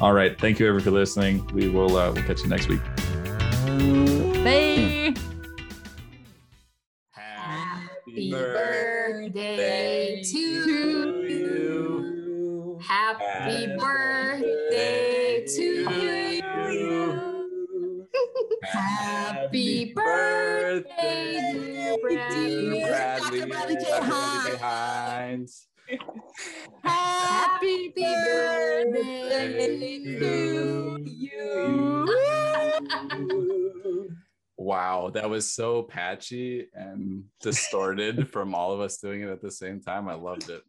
All 0.00 0.12
right. 0.12 0.38
Thank 0.40 0.60
you, 0.60 0.66
everyone, 0.66 0.84
for 0.84 0.92
listening. 0.92 1.44
We 1.48 1.68
will 1.68 1.96
uh, 1.96 2.12
we'll 2.12 2.22
catch 2.24 2.42
you 2.42 2.48
next 2.48 2.68
week. 2.68 2.80
bye. 4.44 5.14
Happy 7.12 8.30
birthday 8.30 10.22
to 10.22 10.38
you. 10.38 11.18
Happy 12.80 13.66
birthday 13.76 14.29
Happy 19.10 19.92
birthday, 19.92 21.40
dear 21.52 21.96
Bradley. 22.00 22.80
Dr. 22.80 23.46
Bradley 23.48 23.76
J. 23.76 23.86
Heins. 24.60 25.66
Happy 26.84 27.88
birthday 27.96 29.58
to 30.20 31.04
you. 31.04 32.06
Wow, 34.56 35.10
that 35.14 35.28
was 35.28 35.52
so 35.52 35.82
patchy 35.82 36.68
and 36.74 37.24
distorted 37.40 38.28
from 38.32 38.54
all 38.54 38.72
of 38.72 38.80
us 38.80 38.98
doing 38.98 39.22
it 39.22 39.28
at 39.28 39.42
the 39.42 39.50
same 39.50 39.80
time. 39.80 40.08
I 40.08 40.14
loved 40.14 40.48
it. 40.50 40.62